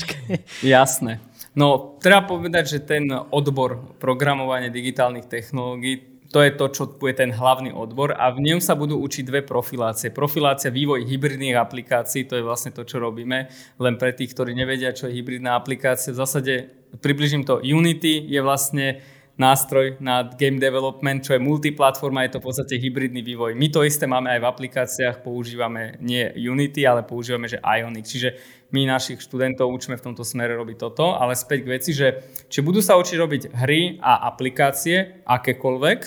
[0.64, 1.20] Jasné.
[1.52, 7.32] No, treba povedať, že ten odbor programovania digitálnych technológií, to je to, čo bude ten
[7.32, 10.12] hlavný odbor a v ňom sa budú učiť dve profilácie.
[10.12, 13.48] Profilácia vývoj hybridných aplikácií, to je vlastne to, čo robíme,
[13.80, 16.12] len pre tých, ktorí nevedia, čo je hybridná aplikácia.
[16.12, 16.68] V zásade
[17.00, 19.00] približím to, Unity je vlastne
[19.36, 23.52] nástroj na game development, čo je multiplatforma, je to v podstate hybridný vývoj.
[23.52, 28.08] My to isté máme aj v aplikáciách, používame nie Unity, ale používame, že Ionic.
[28.08, 28.32] Čiže
[28.72, 32.64] my našich študentov učíme v tomto smere robiť toto, ale späť k veci, že či
[32.64, 36.00] budú sa učiť robiť hry a aplikácie, akékoľvek,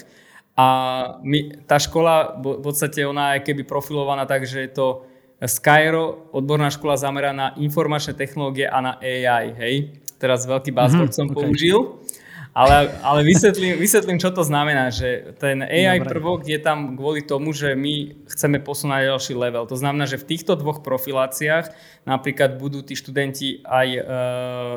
[0.59, 0.67] a
[1.23, 4.87] my, tá škola, v podstate ona je keby profilovaná tak, že je to
[5.39, 9.75] Skyro, odborná škola zameraná na informačné technológie a na AI, hej?
[10.19, 11.39] Teraz veľký buzzword mm-hmm, som okay.
[11.39, 11.79] použil.
[12.49, 16.17] Ale, ale vysvetlím, vysvetlím, čo to znamená, že ten AI Dobre.
[16.17, 19.69] prvok je tam kvôli tomu, že my chceme posunúť ďalší level.
[19.69, 21.69] To znamená, že v týchto dvoch profiláciách
[22.09, 24.01] napríklad budú tí študenti aj uh,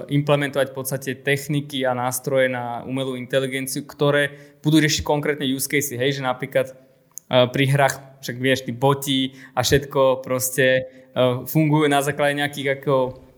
[0.05, 5.97] implementovať v podstate techniky a nástroje na umelú inteligenciu, ktoré budú riešiť konkrétne use cases.
[5.97, 11.89] Hej, že napríklad uh, pri hrách, však vieš, tí boti a všetko proste uh, fungujú
[11.89, 13.32] na základe nejakých ako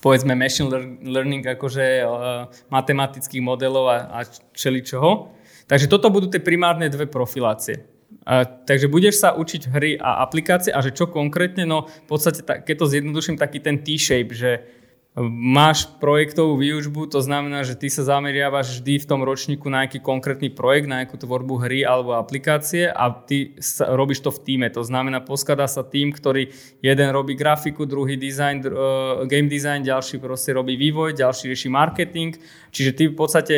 [0.00, 0.68] povedzme machine
[1.04, 4.18] learning, akože uh, matematických modelov a, a
[4.56, 5.32] čeličoho.
[5.68, 7.84] Takže toto budú tie primárne dve profilácie.
[8.26, 12.42] Uh, takže budeš sa učiť hry a aplikácie a že čo konkrétne, no v podstate,
[12.42, 14.79] keď to zjednoduším, taký ten T-shape, že
[15.18, 19.98] máš projektovú výučbu, to znamená, že ty sa zameriavaš vždy v tom ročníku na nejaký
[19.98, 24.66] konkrétny projekt, na nejakú tvorbu hry alebo aplikácie a ty sa, robíš to v týme.
[24.70, 30.22] To znamená, poskladá sa tým, ktorý jeden robí grafiku, druhý design, uh, game design, ďalší
[30.22, 32.38] proste robí vývoj, ďalší rieši marketing.
[32.70, 33.54] Čiže ty v podstate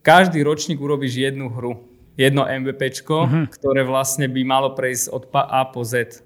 [0.00, 1.76] každý ročník urobíš jednu hru,
[2.16, 3.44] jedno MVPčko, uh-huh.
[3.52, 6.24] ktoré vlastne by malo prejsť od A po Z.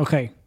[0.00, 0.41] OK.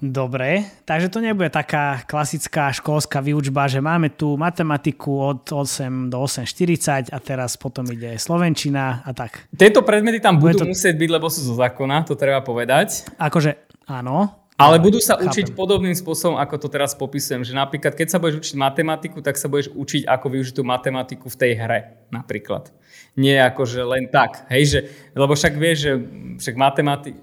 [0.00, 6.24] Dobre, takže to nebude taká klasická školská výučba, že máme tu matematiku od 8 do
[6.24, 9.44] 8.40 a teraz potom ide slovenčina a tak.
[9.52, 10.72] Tieto predmety tam bude budú to...
[10.72, 13.12] musieť byť, lebo sú zo zákona, to treba povedať.
[13.20, 13.60] Akože
[13.92, 15.32] áno, ale budú sa Chápem.
[15.32, 17.48] učiť podobným spôsobom, ako to teraz popisujem.
[17.48, 21.32] Že napríklad, keď sa budeš učiť matematiku, tak sa budeš učiť, ako využiť tú matematiku
[21.32, 21.80] v tej hre.
[22.12, 22.68] Napríklad.
[23.18, 24.46] Nie ako, že len tak.
[24.46, 24.80] Hej, že,
[25.18, 25.92] lebo však vieš, že
[26.40, 26.56] však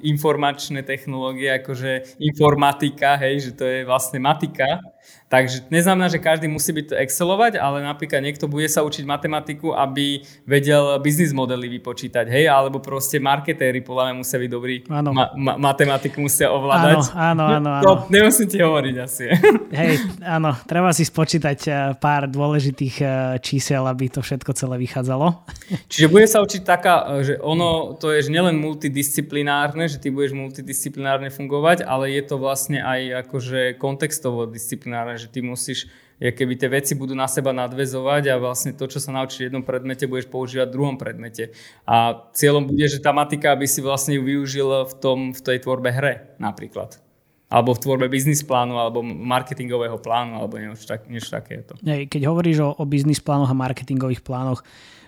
[0.03, 4.77] informačné technológie, akože informatika, hej, že to je vlastne matika
[5.27, 10.23] Takže neznamená, že každý musí byť excelovať, ale napríklad niekto bude sa učiť matematiku, aby
[10.47, 15.11] vedel biznis modely vypočítať, hej, alebo proste marketéri podľa mňa musia byť dobrí, áno.
[15.11, 17.11] Ma- ma- matematiku musia ovládať.
[17.11, 17.69] Áno, áno, áno.
[17.75, 17.83] áno.
[17.83, 19.27] To nemusím ti hovoriť asi.
[19.79, 23.09] Hej, áno, treba si spočítať eh, pár dôležitých eh,
[23.43, 25.43] čísel, aby to všetko celé vychádzalo.
[25.91, 30.39] Čiže bude sa učiť taká, eh, že ono to je nielen multidisciplinárne, že ty budeš
[30.39, 34.87] multidisciplinárne fungovať, ale je to vlastne aj akože kontextovo disciplinárne,
[35.19, 35.85] že ty musíš,
[36.17, 39.61] keby tie veci budú na seba nadvezovať a vlastne to, čo sa naučíš v jednom
[39.61, 41.53] predmete, budeš používať v druhom predmete.
[41.85, 45.61] A cieľom bude, že tá matika, aby si vlastne ju využil v, tom, v tej
[45.61, 46.97] tvorbe hre napríklad.
[47.47, 51.79] alebo v tvorbe biznis plánu, alebo marketingového plánu, alebo niečo, tak, niečo takéto.
[51.83, 54.59] Keď hovoríš o, o biznis plánoch a marketingových plánoch,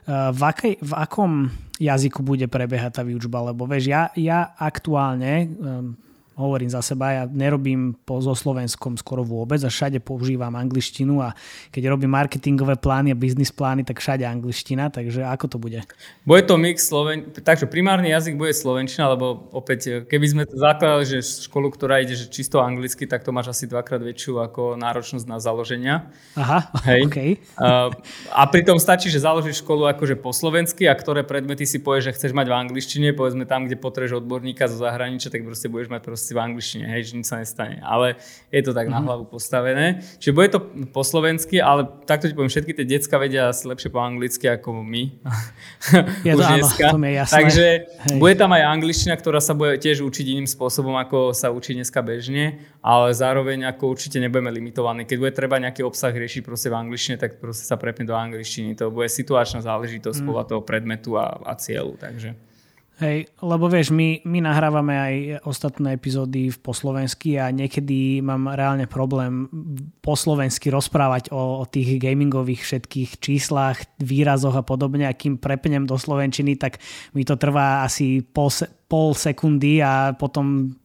[0.07, 1.51] uh, v, akej, v akom
[1.83, 3.51] jazyku bude prebiehať tá výučba?
[3.51, 5.99] Lebo vieš, ja, ja aktuálne, um,
[6.39, 11.35] hovorím za seba, ja nerobím po, so Slovenskom skoro vôbec a všade používam angličtinu a
[11.69, 15.79] keď robím marketingové plány a biznis plány, tak všade angličtina, takže ako to bude?
[16.23, 17.27] Bude to mix Sloven...
[17.35, 22.15] Takže primárny jazyk bude slovenčina, lebo opäť, keby sme to zakladali, že školu, ktorá ide
[22.15, 26.07] že čisto anglicky, tak to máš asi dvakrát väčšiu ako náročnosť na založenia.
[26.39, 27.01] Aha, Hej.
[27.09, 27.17] OK.
[27.59, 27.91] A,
[28.31, 32.15] a pritom stačí, že založíš školu akože po slovensky a ktoré predmety si povieš, že
[32.15, 36.01] chceš mať v angličtine, povedzme tam, kde potrebuješ odborníka zo zahraničia, tak proste budeš mať
[36.05, 37.82] proste si v angličtine, hej, že nič sa nestane.
[37.82, 38.21] Ale
[38.53, 38.93] je to tak mm-hmm.
[38.93, 39.07] na mhm.
[39.09, 40.05] hlavu postavené.
[40.21, 40.59] Čiže bude to
[40.93, 45.03] po slovensky, ale takto ti poviem, všetky tie decka vedia lepšie po anglicky ako my.
[46.27, 47.34] Je to áno, to mi je jasné.
[47.34, 48.17] Takže hej.
[48.19, 52.03] bude tam aj angličtina, ktorá sa bude tiež učiť iným spôsobom, ako sa učí dneska
[52.03, 55.07] bežne, ale zároveň ako určite nebudeme limitovaní.
[55.07, 58.75] Keď bude treba nejaký obsah riešiť proste v angličtine, tak proste sa prepne do angličtiny.
[58.77, 60.27] To bude situačná záležitosť mm.
[60.27, 61.95] podľa toho predmetu a, a cieľu.
[61.95, 62.48] Takže.
[62.99, 65.15] Hej, lebo vieš, my, my nahrávame aj
[65.47, 69.47] ostatné epizódy po slovensky a niekedy mám reálne problém
[70.03, 75.07] po slovensky rozprávať o, o tých gamingových všetkých číslach, výrazoch a podobne.
[75.07, 76.83] A kým prepnem do slovenčiny, tak
[77.15, 78.51] mi to trvá asi pol,
[78.91, 80.75] pol sekundy a potom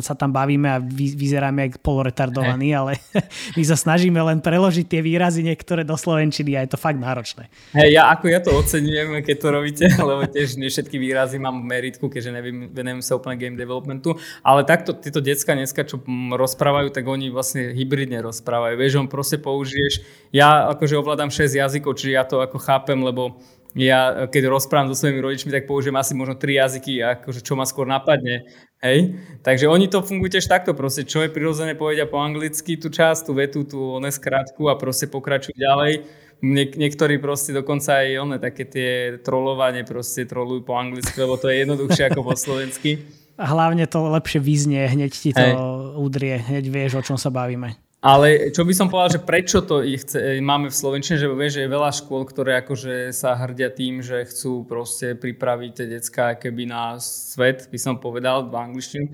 [0.00, 2.78] sa tam bavíme a vyzeráme jak poloretardovaní, hey.
[2.78, 2.92] ale
[3.58, 7.52] my sa snažíme len preložiť tie výrazy niektoré do slovenčiny a je to fakt náročné.
[7.76, 11.62] Hej, ja ako ja to oceňujem, keď to robíte, lebo tiež nie všetky výrazy mám
[11.62, 16.00] v meritku, keďže neviem, venujem sa úplne game developmentu, ale takto tieto decka dneska, čo
[16.32, 18.74] rozprávajú, tak oni vlastne hybridne rozprávajú.
[18.80, 20.02] Vieš, on proste použiješ,
[20.32, 23.40] ja akože ovládam 6 jazykov, čiže ja to ako chápem, lebo
[23.78, 27.62] ja keď rozprávam so svojimi rodičmi, tak použijem asi možno tri jazyky, akože čo ma
[27.62, 28.50] skôr napadne.
[28.82, 29.14] Hej?
[29.46, 33.30] Takže oni to fungujú tiež takto, proste čo je prirodzené povedia po anglicky tú časť,
[33.30, 36.02] tú vetu, tú oné skratku a proste pokračujú ďalej.
[36.38, 38.90] Niek- niektorí proste dokonca aj one také tie
[39.22, 43.02] trolovanie proste trolujú po anglicky, lebo to je jednoduchšie ako po slovensky.
[43.38, 45.54] A hlavne to lepšie vyznie, hneď ti to Hej.
[45.94, 47.87] udrie, hneď vieš, o čom sa bavíme.
[47.98, 51.66] Ale čo by som povedal, že prečo to chce, máme v Slovenčine, že vieš, že
[51.66, 56.70] je veľa škôl, ktoré akože sa hrdia tým, že chcú proste pripraviť tie decka keby
[56.70, 59.10] na svet, by som povedal v angličtine.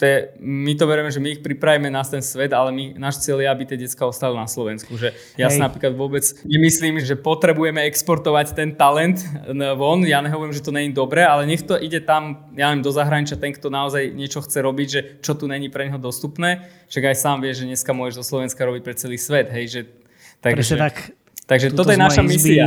[0.00, 3.44] Te, my to veríme, že my ich pripravíme na ten svet, ale my, náš cieľ
[3.44, 4.96] je, aby tie decka ostali na Slovensku.
[4.96, 9.20] Že ja si napríklad vôbec nemyslím, že potrebujeme exportovať ten talent
[9.76, 10.00] von.
[10.08, 13.36] Ja nehovorím, že to není dobré, ale nech to ide tam, ja neviem, do zahraničia,
[13.36, 16.64] ten, kto naozaj niečo chce robiť, že čo tu není pre neho dostupné.
[16.88, 19.52] Však aj sám vie, že dneska môžeš zo Slovenska robiť pre celý svet.
[19.52, 19.80] Hej, že,
[20.40, 21.12] takže, tak.
[21.44, 22.66] Takže toto je naša izby, misia.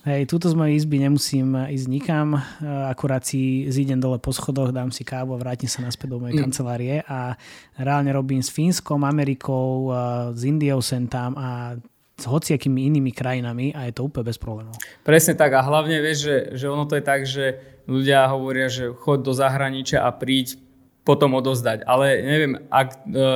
[0.00, 4.88] Hej, túto z mojej izby nemusím ísť nikam, akurát si zídem dole po schodoch, dám
[4.88, 6.42] si kávu a vrátim sa naspäť do mojej mm.
[6.48, 7.36] kancelárie a
[7.76, 9.92] reálne robím s Fínskom, Amerikou,
[10.32, 11.76] s Indiou sem tam a
[12.16, 14.72] s hociakými inými krajinami a je to úplne bez problémov.
[15.04, 18.96] Presne tak a hlavne vieš, že, že ono to je tak, že ľudia hovoria, že
[18.96, 20.56] chod do zahraničia a príď
[21.00, 21.88] potom odozdať.
[21.88, 23.26] Ale neviem, ak, e,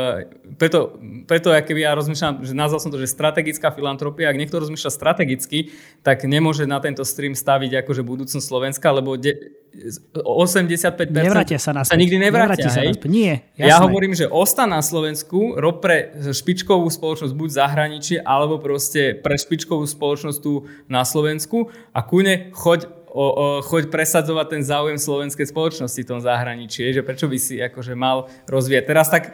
[0.61, 4.93] preto, preto keby ja rozmýšľam, že nazval som to, že strategická filantropia, ak niekto rozmýšľa
[4.93, 5.73] strategicky,
[6.05, 9.65] tak nemôže na tento stream staviť akože budúcnosť Slovenska, lebo de,
[10.13, 12.63] 85% nevrátia sa, sa nikdy nevrátia.
[12.63, 13.11] nevrátia sa naspäť.
[13.11, 13.67] Nie, jasné.
[13.67, 19.19] Ja hovorím, že ostan na Slovensku, rob pre špičkovú spoločnosť buď v zahraničí, alebo proste
[19.19, 24.99] pre špičkovú spoločnosť tu na Slovensku a kune choď o, o, choď presadzovať ten záujem
[24.99, 28.85] slovenskej spoločnosti v tom zahraničí, že prečo by si akože mal rozvíjať.
[28.91, 29.31] Teraz tak,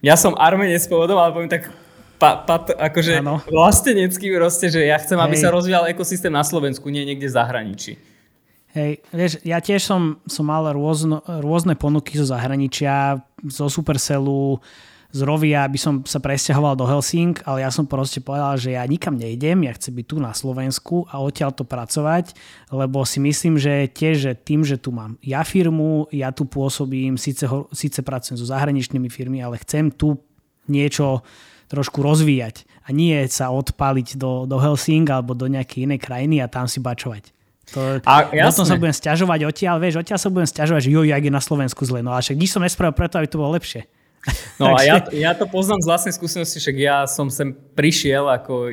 [0.00, 1.68] ja som armenec pôvodom, ale poviem tak
[2.16, 3.44] pa, pa, akože ano.
[3.44, 5.24] vlastenecký proste, že ja chcem, Hej.
[5.28, 7.92] aby sa rozvíjal ekosystém na Slovensku, nie niekde v zahraničí.
[8.70, 14.62] Hej, vieš, ja tiež som, som mal rôzno, rôzne ponuky zo zahraničia, zo Supercellu,
[15.10, 18.86] z Rovia by som sa presťahoval do Helsing, ale ja som proste povedal, že ja
[18.86, 22.38] nikam nejdem, ja chcem byť tu na Slovensku a odtiaľ to pracovať,
[22.70, 27.18] lebo si myslím, že tiež že tým, že tu mám ja firmu, ja tu pôsobím,
[27.18, 30.22] síce, síce pracujem so zahraničnými firmy, ale chcem tu
[30.70, 31.26] niečo
[31.70, 36.50] trošku rozvíjať a nie sa odpaliť do, do Helsing alebo do nejakej inej krajiny a
[36.50, 37.34] tam si bačovať.
[37.70, 41.22] To, a potom sa budem stiažovať odtiaľ, vieš, odtiaľ sa budem stiažovať, že jo, jak
[41.22, 42.02] je na Slovensku zle.
[42.02, 43.86] No a však nič som nespravil preto, aby to bolo lepšie.
[44.60, 48.68] No a ja, ja to poznám z vlastnej skúsenosti, však ja som sem prišiel ako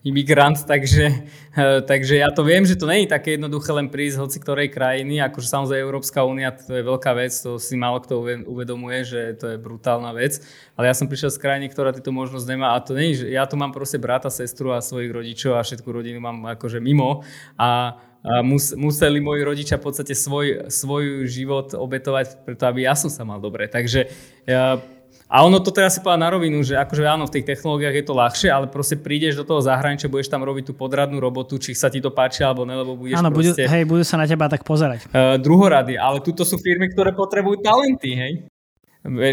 [0.00, 1.12] imigrant, takže,
[1.52, 4.72] eh, takže ja to viem, že to nie je také jednoduché len prísť hoci ktorej
[4.72, 9.20] krajiny, akože samozrejme Európska únia, to je veľká vec, to si málo kto uvedomuje, že
[9.36, 10.40] to je brutálna vec,
[10.80, 13.36] ale ja som prišiel z krajiny, ktorá túto možnosť nemá a to nie je, že
[13.36, 17.20] ja tu mám proste brata, sestru a svojich rodičov a všetku rodinu mám akože mimo
[17.60, 22.98] a a mus, museli moji rodičia v podstate svoj, svoj život obetovať preto, aby ja
[22.98, 23.70] som sa mal dobre.
[23.70, 24.10] Takže
[24.50, 24.82] ja,
[25.26, 28.04] a ono to teraz si povedať na rovinu, že akože áno, v tých technológiách je
[28.06, 31.74] to ľahšie, ale proste prídeš do toho zahraničia, budeš tam robiť tú podradnú robotu, či
[31.74, 33.62] sa ti to páči alebo ne, lebo budeš áno, proste...
[33.66, 35.06] Áno, hej, budú sa na teba tak pozerať.
[35.10, 38.32] Uh, druhorady, ale tuto sú firmy, ktoré potrebujú talenty, hej.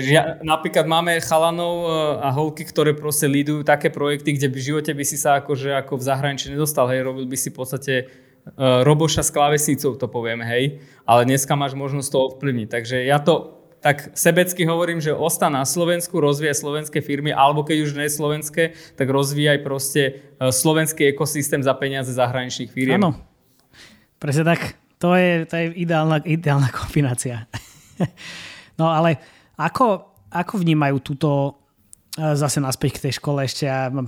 [0.06, 1.90] Ja, napríklad máme chalanov e,
[2.22, 5.98] a holky, ktoré proste lídujú také projekty, kde v živote by si sa akože ako
[5.98, 7.94] v zahraničí nedostal, hej, robil by si v podstate
[8.60, 12.68] roboša s klávesnicou, to poviem, hej, ale dneska máš možnosť to ovplyvniť.
[12.68, 17.78] Takže ja to tak sebecky hovorím, že ostan na Slovensku, rozvíjaj slovenské firmy, alebo keď
[17.84, 18.64] už nie je slovenské,
[18.96, 20.02] tak rozvíjaj proste
[20.40, 22.96] e, slovenský ekosystém za peniaze zahraničných firiem.
[22.96, 23.20] Áno,
[24.24, 24.80] presne tak.
[25.04, 27.44] To je, to je ideálna, ideálna kombinácia.
[28.80, 29.20] no ale
[29.60, 31.60] ako, ako vnímajú túto,
[32.16, 34.08] e, zase naspäť k tej škole ešte, ja mám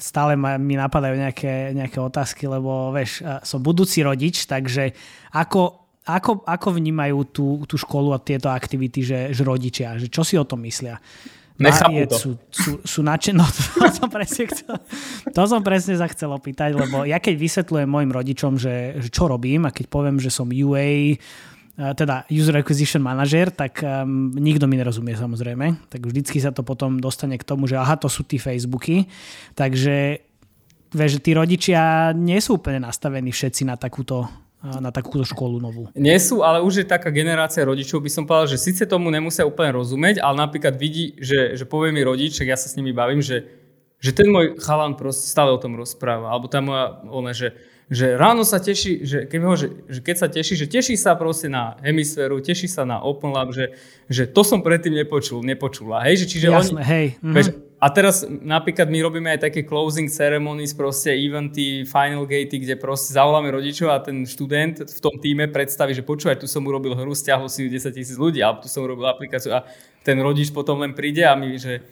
[0.00, 4.96] stále ma, mi napadajú nejaké, nejaké otázky, lebo vieš, e, som budúci rodič, takže
[5.36, 10.24] ako, ako, ako vnímajú tú, tú školu a tieto aktivity, že, že rodičia, že čo
[10.24, 10.98] si o tom myslia?
[11.60, 12.16] Nechápu to.
[12.16, 13.36] Sú, sú, sú načen...
[13.40, 14.74] no, to, som presne chcel,
[15.28, 19.28] to som presne sa chcel opýtať, lebo ja keď vysvetľujem mojim rodičom, že, že čo
[19.28, 21.20] robím a keď poviem, že som UA,
[21.80, 25.88] teda User Acquisition Manager, tak um, nikto mi nerozumie samozrejme.
[25.88, 29.08] Tak vždycky sa to potom dostane k tomu, že aha, to sú tí Facebooky.
[29.56, 30.20] Takže
[30.92, 34.28] vieš, tí rodičia nie sú úplne nastavení všetci na takúto
[34.60, 35.88] na takúto školu novú.
[35.96, 39.48] Nie sú, ale už je taká generácia rodičov, by som povedal, že síce tomu nemusia
[39.48, 43.24] úplne rozumieť, ale napríklad vidí, že, že povie mi rodič, ja sa s nimi bavím,
[43.24, 43.48] že,
[43.96, 46.28] že ten môj chalan proste stále o tom rozpráva.
[46.28, 47.56] Alebo tá moja, ona, že,
[47.90, 51.18] že ráno sa teší, že keď, ho, že, že keď sa teší, že teší sa
[51.18, 53.74] proste na hemisféru, teší sa na Open Lab, že,
[54.06, 56.06] že to som predtým nepočul, nepočula.
[56.06, 57.06] Hej, že čiže Jasné, oni, hej.
[57.18, 57.68] Mm-hmm.
[57.80, 63.16] A teraz napríklad my robíme aj také closing ceremonies, proste eventy, final gatey, kde proste
[63.16, 67.10] zavoláme rodičov a ten študent v tom týme predstaví, že počúvaj, tu som urobil hru,
[67.10, 69.66] stiahol si 10 tisíc ľudí, alebo tu som urobil aplikáciu a
[70.06, 71.82] ten rodič potom len príde a my, že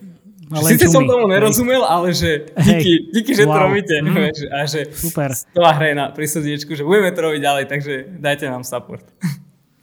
[0.49, 3.13] ale Sice som tomu nerozumel, ale že díky, hey.
[3.13, 3.53] díky že wow.
[3.53, 3.95] to robíte.
[4.01, 4.33] Mm.
[4.53, 5.31] A že Super.
[5.53, 9.05] to hraje na prísediečku, že budeme to robiť ďalej, takže dajte nám support.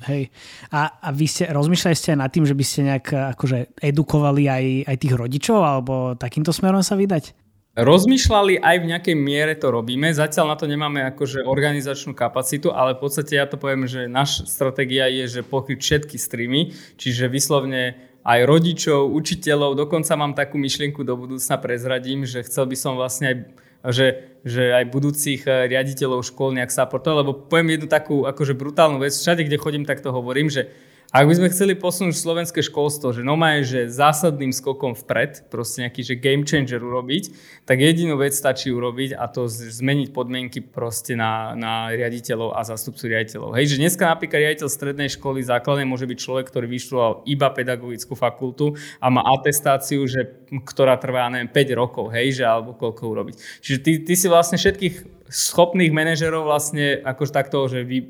[0.05, 0.30] Hej.
[0.70, 3.07] A, a vy ste, rozmýšľali ste aj nad tým, že by ste nejak
[3.38, 7.34] akože edukovali aj, aj tých rodičov alebo takýmto smerom sa vydať?
[7.76, 10.07] Rozmýšľali aj v nejakej miere to robíme.
[10.07, 14.47] Zatiaľ na to nemáme akože organizačnú kapacitu, ale v podstate ja to poviem, že naša
[14.47, 21.05] stratégia je, že pokryť všetky streamy, čiže vyslovne aj rodičov, učiteľov, dokonca mám takú myšlienku
[21.05, 23.38] do budúcna prezradím, že chcel by som vlastne aj
[23.86, 28.97] že, že aj budúcich eh, riaditeľov škôl nejak supportovať, lebo poviem jednu takú akože brutálnu
[28.97, 30.73] vec, všade, kde chodím, tak to hovorím, že
[31.16, 36.01] ak by sme chceli posunúť slovenské školstvo, že normálne, že zásadným skokom vpred, proste nejaký
[36.03, 37.32] že game changer urobiť,
[37.63, 43.16] tak jedinú vec stačí urobiť a to zmeniť podmienky proste na, na riaditeľov a zástupcu
[43.16, 43.55] riaditeľov.
[43.55, 48.11] Hej, že dneska napríklad riaditeľ strednej školy základnej môže byť človek, ktorý vyštudoval iba pedagogickú
[48.11, 53.63] fakultu a má atestáciu, že, ktorá trvá, neviem, 5 rokov, hej, že alebo koľko urobiť.
[53.63, 58.03] Čiže ty, ty si vlastne všetkých schopných manažerov vlastne akože takto, že vy,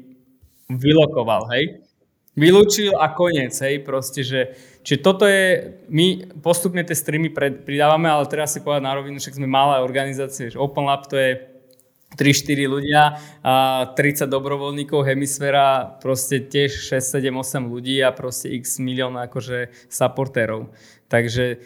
[0.74, 1.85] vylokoval, hej
[2.36, 8.12] vylúčil a koniec, hej, proste, že čiže toto je, my postupne tie streamy pred, pridávame,
[8.12, 11.56] ale teraz si povedať na rovinu, však sme malá organizácie, že Open Lab to je
[12.16, 13.02] 3-4 ľudia
[13.44, 13.56] a
[13.92, 20.72] 30 dobrovoľníkov, hemisféra, proste tiež 6, 7, 8 ľudí a proste x milión akože supportérov.
[21.12, 21.60] Takže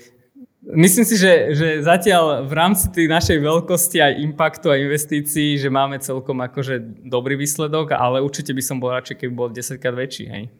[0.59, 5.72] Myslím si, že, že zatiaľ v rámci tej našej veľkosti aj impaktu a investícií, že
[5.72, 9.95] máme celkom akože dobrý výsledok, ale určite by som bol radšej, keby bol 10 krát
[9.95, 10.51] väčší, hej.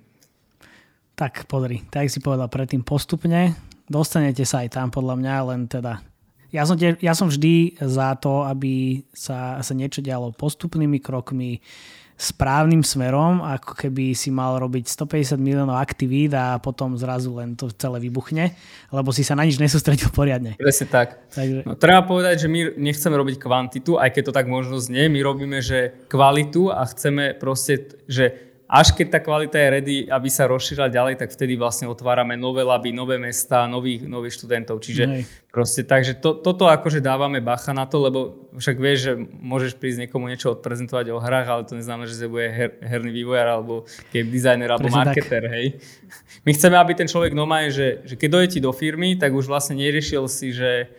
[1.20, 3.52] Tak podri, tak si povedal predtým postupne,
[3.92, 6.00] dostanete sa aj tam podľa mňa, len teda
[6.48, 11.60] ja som, ja som vždy za to, aby sa, sa niečo dialo postupnými krokmi,
[12.20, 17.68] správnym smerom, ako keby si mal robiť 150 miliónov aktivít a potom zrazu len to
[17.72, 18.56] celé vybuchne,
[18.92, 20.56] lebo si sa na nič nesústredil poriadne.
[20.56, 21.20] Presne tak.
[21.32, 21.64] Takže...
[21.64, 25.20] No, treba povedať, že my nechceme robiť kvantitu, aj keď to tak možno znie, my
[25.20, 30.46] robíme, že kvalitu a chceme proste, že až keď tá kvalita je ready, aby sa
[30.46, 34.78] rozšírila ďalej, tak vtedy vlastne otvárame nové laby, nové mesta, nových, nových študentov.
[34.78, 35.26] Čiže Nej.
[35.50, 40.06] proste, takže to, toto akože dávame bacha na to, lebo však vieš, že môžeš prísť
[40.06, 43.90] niekomu niečo odprezentovať o hrách, ale to neznamená, že sa bude her, herný vývojár alebo
[44.14, 45.68] game designer alebo Prečo marketer, hej.
[46.46, 49.50] My chceme, aby ten človek normálne, že, že keď dojde ti do firmy, tak už
[49.50, 50.94] vlastne neriešil si, že,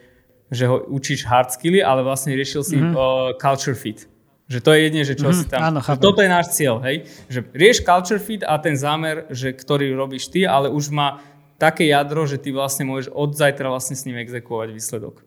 [0.51, 2.99] že ho učíš hard skilly, ale vlastne riešil si mm-hmm.
[2.99, 4.11] uh, culture fit.
[4.51, 5.63] Že to je jedine, že čo mm, si tam...
[5.63, 7.07] Áno, toto je náš cieľ, hej?
[7.31, 11.23] Že rieš culture fit a ten zámer, že ktorý robíš ty, ale už má
[11.55, 15.23] také jadro, že ty vlastne môžeš od zajtra vlastne s ním exekuovať výsledok.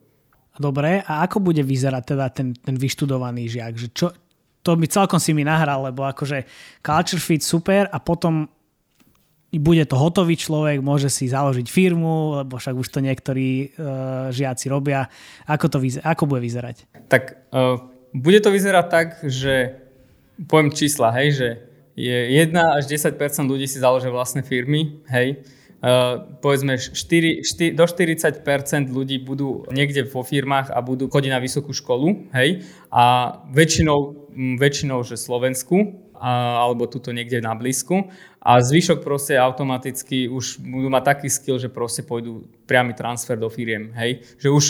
[0.59, 3.73] Dobre, a ako bude vyzerať teda ten, ten vyštudovaný žiak?
[3.79, 4.07] Že čo,
[4.59, 6.43] to mi celkom si mi nahral, lebo akože
[6.83, 8.51] culture fit super a potom
[9.53, 14.65] bude to hotový človek, môže si založiť firmu, lebo však už to niektorí uh, žiaci
[14.65, 15.05] robia.
[15.45, 16.89] Ako to vyzer- ako bude vyzerať?
[17.05, 19.83] Tak uh, bude to vyzerať tak, že
[20.47, 21.47] poviem čísla, hej, že
[21.93, 25.41] je 1 až 10% ľudí si založia vlastné firmy, hej,
[25.83, 28.39] Uh, povedzme 4, 4, do 40%
[28.87, 34.31] ľudí budú niekde vo firmách a budú chodiť na vysokú školu, hej, a väčšinou,
[34.63, 38.07] väčšinou že Slovensku, a, alebo tuto niekde na blízku.
[38.39, 43.51] A zvyšok proste automaticky už budú mať taký skill, že proste pôjdu priamy transfer do
[43.51, 44.63] firiem, hej, že už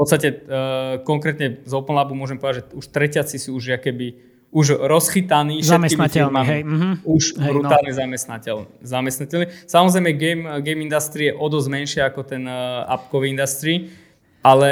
[0.00, 4.82] podstate uh, konkrétne z Open Labu môžem povedať, že už tretiaci sú už keby už
[4.82, 6.62] rozchytaný zamestnateľný, hej.
[6.66, 6.92] Mm-hmm.
[7.06, 7.50] Už hej, no.
[7.54, 7.98] brutálne no.
[8.02, 9.46] zamestnateľ, zamestnateľný.
[9.70, 13.94] Samozrejme, game, game industry je o dosť menšie ako ten uh, appkový industry,
[14.42, 14.68] ale...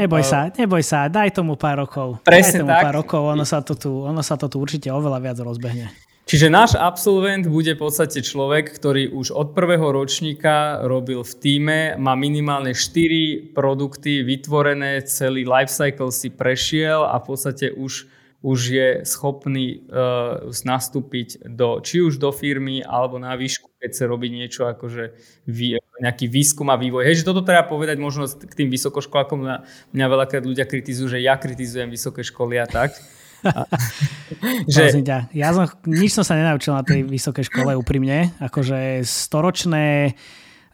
[0.00, 2.24] Neboj uh, sa, neboj sa, daj tomu pár rokov.
[2.24, 2.84] Presne daj tomu tak.
[2.88, 5.92] pár rokov, ono sa, to tu, ono sa to tu určite oveľa viac rozbehne.
[6.28, 11.80] Čiže náš absolvent bude v podstate človek, ktorý už od prvého ročníka robil v týme,
[11.96, 18.88] má minimálne 4 produkty vytvorené, celý lifecycle si prešiel a v podstate už už je
[19.02, 24.62] schopný uh, nastúpiť do, či už do firmy alebo na výšku, keď sa robí niečo
[24.70, 25.10] akože
[25.50, 27.02] vý, nejaký výskum a vývoj.
[27.02, 29.42] Hej, že toto treba povedať možno k tým vysokoškolákom.
[29.42, 29.56] Mňa,
[29.90, 32.94] mňa veľakrát ľudia kritizujú, že ja kritizujem vysoké školy a tak.
[34.72, 35.02] Že...
[35.02, 35.18] ťa.
[35.34, 38.34] Ja som, nič som sa nenaučil na tej vysokej škole úprimne.
[38.38, 40.14] Akože storočné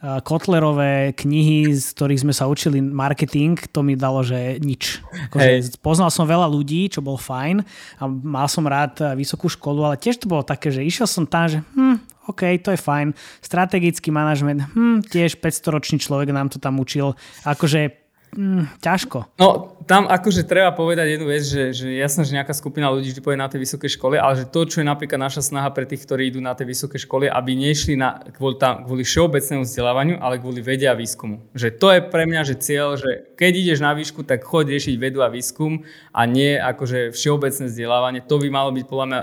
[0.05, 5.01] Kotlerové knihy, z ktorých sme sa učili marketing, to mi dalo, že nič.
[5.33, 7.65] Akože poznal som veľa ľudí, čo bol fajn
[7.97, 11.49] a mal som rád vysokú školu, ale tiež to bolo také, že išiel som tam,
[11.49, 11.97] že hm,
[12.29, 13.17] OK, to je fajn.
[13.41, 17.17] Strategický manažment, hm, tiež 500-ročný človek nám to tam učil.
[17.49, 18.04] Akože
[18.35, 19.39] mm, ťažko.
[19.39, 23.23] No, tam akože treba povedať jednu vec, že, že jasné, že nejaká skupina ľudí vždy
[23.23, 26.03] pôjde na tej vysokej škole, ale že to, čo je napríklad naša snaha pre tých,
[26.03, 30.43] ktorí idú na tej vysokej škole, aby nešli na, kvôli, tam, kvôli všeobecnému vzdelávaniu, ale
[30.43, 31.41] kvôli vede a výskumu.
[31.55, 34.95] Že to je pre mňa že cieľ, že keď ideš na výšku, tak choď riešiť
[34.99, 38.21] vedu a výskum a nie akože všeobecné vzdelávanie.
[38.27, 39.21] To by malo byť podľa mňa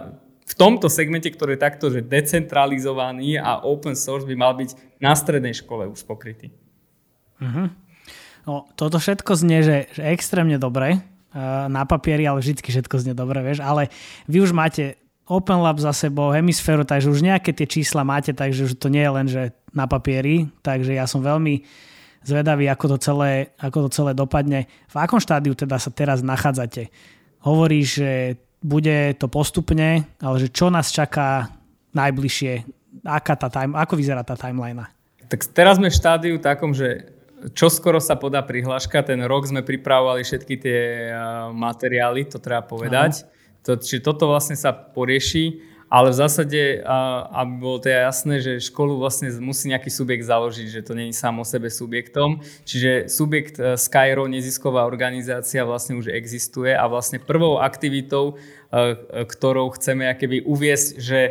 [0.51, 5.15] v tomto segmente, ktorý je takto že decentralizovaný a open source by mal byť na
[5.15, 6.51] strednej škole už pokrytý.
[7.39, 7.71] Uh-huh.
[8.45, 13.13] No, toto všetko znie, že, že extrémne dobre uh, na papieri, ale vždy všetko znie
[13.13, 13.93] dobre, vieš, ale
[14.25, 14.97] vy už máte
[15.29, 19.05] Open Lab za sebou, hemisféru, takže už nejaké tie čísla máte, takže už to nie
[19.05, 21.63] je len, že na papieri, takže ja som veľmi
[22.25, 24.67] zvedavý, ako to celé, ako to celé dopadne.
[24.91, 26.91] V akom štádiu teda sa teraz nachádzate?
[27.41, 28.11] Hovoríš, že
[28.61, 31.49] bude to postupne, ale že čo nás čaká
[31.97, 32.53] najbližšie?
[33.07, 34.85] Aká tá time, ako vyzerá tá timeline?
[35.31, 37.07] Tak teraz sme v štádiu takom, že
[37.57, 40.79] čo skoro sa podá prihláška, ten rok sme pripravovali všetky tie
[41.55, 43.25] materiály, to treba povedať.
[43.65, 46.61] To, čiže toto vlastne sa porieši, ale v zásade,
[47.35, 51.43] aby bolo to jasné, že školu vlastne musí nejaký subjekt založiť, že to není sám
[51.43, 52.39] o sebe subjektom.
[52.63, 58.39] Čiže subjekt e, Skyro, nezisková organizácia, vlastne už existuje a vlastne prvou aktivitou,
[58.71, 58.95] e,
[59.27, 61.21] ktorou chceme akéby uviesť, že,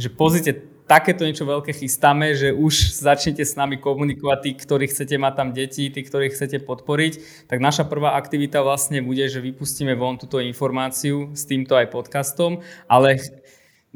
[0.00, 5.18] že pozrite, takéto niečo veľké chystáme, že už začnete s nami komunikovať tí, ktorí chcete
[5.18, 9.98] mať tam deti, tí, ktorí chcete podporiť, tak naša prvá aktivita vlastne bude, že vypustíme
[9.98, 13.18] von túto informáciu s týmto aj podcastom, ale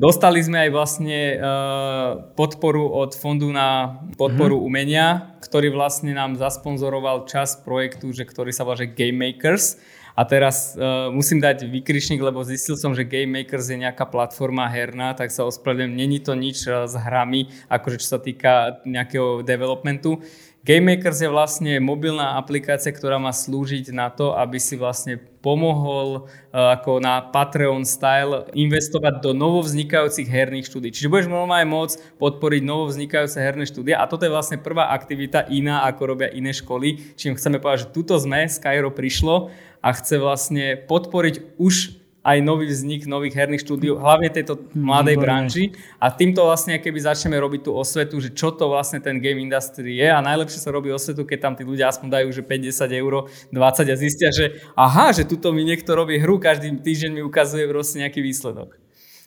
[0.01, 4.69] Dostali sme aj vlastne uh, podporu od Fondu na podporu mm-hmm.
[4.73, 9.77] umenia, ktorý vlastne nám zasponzoroval čas projektu, že, ktorý sa volá že Game Makers
[10.17, 14.67] a teraz uh, musím dať vykričník, lebo zistil som, že Game Makers je nejaká platforma
[14.69, 19.47] herná, tak sa ospravedlňujem, není to nič uh, s hrami, akože čo sa týka nejakého
[19.47, 20.23] developmentu.
[20.61, 26.29] Game Makers je vlastne mobilná aplikácia, ktorá má slúžiť na to, aby si vlastne pomohol
[26.29, 30.93] uh, ako na Patreon style investovať do novovznikajúcich herných štúdí.
[30.93, 35.89] Čiže budeš normálne môcť podporiť novovznikajúce herné štúdie a toto je vlastne prvá aktivita iná,
[35.89, 37.17] ako robia iné školy.
[37.17, 39.49] Čím chceme povedať, že tuto sme, Skyro prišlo
[39.81, 45.25] a chce vlastne podporiť už aj nový vznik nových herných štúdií, hlavne tejto mladej Výborné.
[45.25, 45.65] branži.
[45.97, 49.97] A týmto vlastne, keby začneme robiť tú osvetu, že čo to vlastne ten game industry
[49.97, 53.13] je a najlepšie sa robí osvetu, keď tam tí ľudia aspoň dajú, že 50 eur,
[53.49, 53.57] 20
[53.89, 58.05] a zistia, že aha, že tuto mi niekto robí hru, každý týždeň mi ukazuje proste
[58.05, 58.77] nejaký výsledok.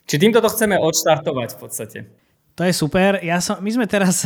[0.05, 1.99] Či týmto to chceme odštartovať v podstate.
[2.53, 3.17] To je super.
[3.25, 4.21] Ja som, my sme teraz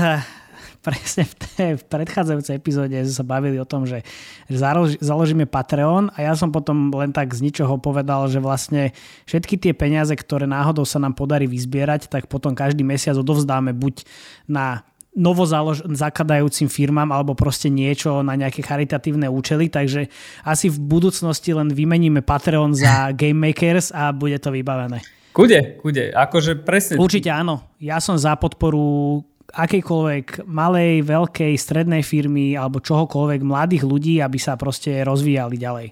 [0.88, 4.07] presne v tej v predchádzajúcej epizóde sa bavili o tom, že,
[4.47, 4.55] že
[5.03, 8.95] založíme Patreon a ja som potom len tak z ničoho povedal, že vlastne
[9.27, 14.07] všetky tie peniaze, ktoré náhodou sa nám podarí vyzbierať, tak potom každý mesiac odovzdáme buď
[14.47, 20.07] na novo založ- zakladajúcim firmám alebo proste niečo na nejaké charitatívne účely, takže
[20.47, 25.03] asi v budúcnosti len vymeníme Patreon za Game Makers a bude to vybavené.
[25.35, 26.97] Kude, kude, akože presne.
[26.97, 27.75] Určite áno.
[27.77, 29.21] Ja som za podporu
[29.53, 35.87] akejkoľvek malej, veľkej, strednej firmy alebo čohokoľvek mladých ľudí, aby sa proste rozvíjali ďalej.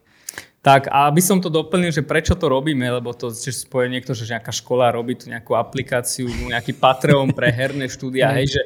[0.66, 4.18] Tak a aby som to doplnil, že prečo to robíme, lebo to že spoje niekto,
[4.18, 8.62] že nejaká škola robí tu nejakú aplikáciu, nejaký Patreon pre herné štúdia, hej, že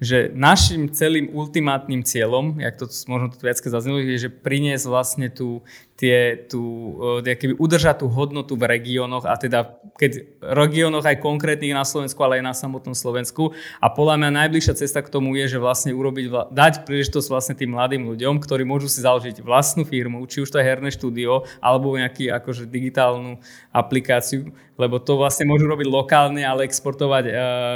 [0.00, 5.28] že našim celým ultimátnym cieľom, jak to možno to viac zaznelo, je, že priniesť vlastne
[5.28, 5.60] tú,
[6.00, 11.76] tie, tú, e, keby udržať tú hodnotu v regiónoch a teda keď regiónoch aj konkrétnych
[11.76, 13.52] na Slovensku, ale aj na samotnom Slovensku.
[13.76, 17.76] A podľa mňa najbližšia cesta k tomu je, že vlastne urobiť, dať príležitosť vlastne tým
[17.76, 21.92] mladým ľuďom, ktorí môžu si založiť vlastnú firmu, či už to je herné štúdio, alebo
[22.00, 23.36] nejaký akože digitálnu
[23.68, 24.48] aplikáciu,
[24.80, 27.34] lebo to vlastne môžu robiť lokálne, ale exportovať uh,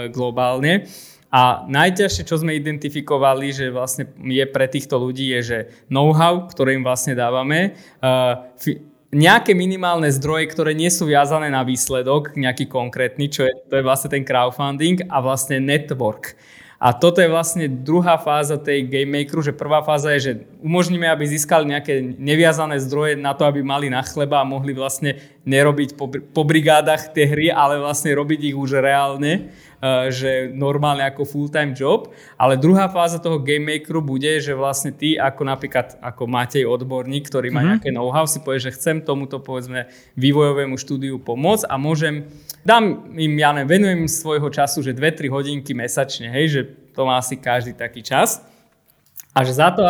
[0.08, 0.88] globálne.
[1.34, 5.58] A najťažšie, čo sme identifikovali, že vlastne je pre týchto ľudí, je, že
[5.90, 8.54] know-how, ktoré im vlastne dávame, uh,
[9.10, 13.86] nejaké minimálne zdroje, ktoré nie sú viazané na výsledok, nejaký konkrétny, čo je, to je
[13.86, 16.38] vlastne ten crowdfunding a vlastne network.
[16.84, 21.08] A toto je vlastne druhá fáza tej game makeru, že prvá fáza je, že umožníme,
[21.08, 25.16] aby získali nejaké neviazané zdroje na to, aby mali na chleba a mohli vlastne
[25.48, 29.48] nerobiť po, po brigádach tie hry, ale vlastne robiť ich už reálne
[30.08, 32.08] že normálne ako full-time job,
[32.40, 37.28] ale druhá fáza toho game makeru bude, že vlastne ty ako napríklad ako Matej odborník,
[37.28, 37.70] ktorý má mm-hmm.
[37.76, 42.24] nejaké know-how, si povie, že chcem tomuto povedzme vývojovému štúdiu pomôcť a môžem,
[42.64, 46.60] dám im, ja neviem, venujem im svojho času, že 2-3 hodinky mesačne, hej, že
[46.96, 48.53] to má asi každý taký čas
[49.34, 49.82] a že za to,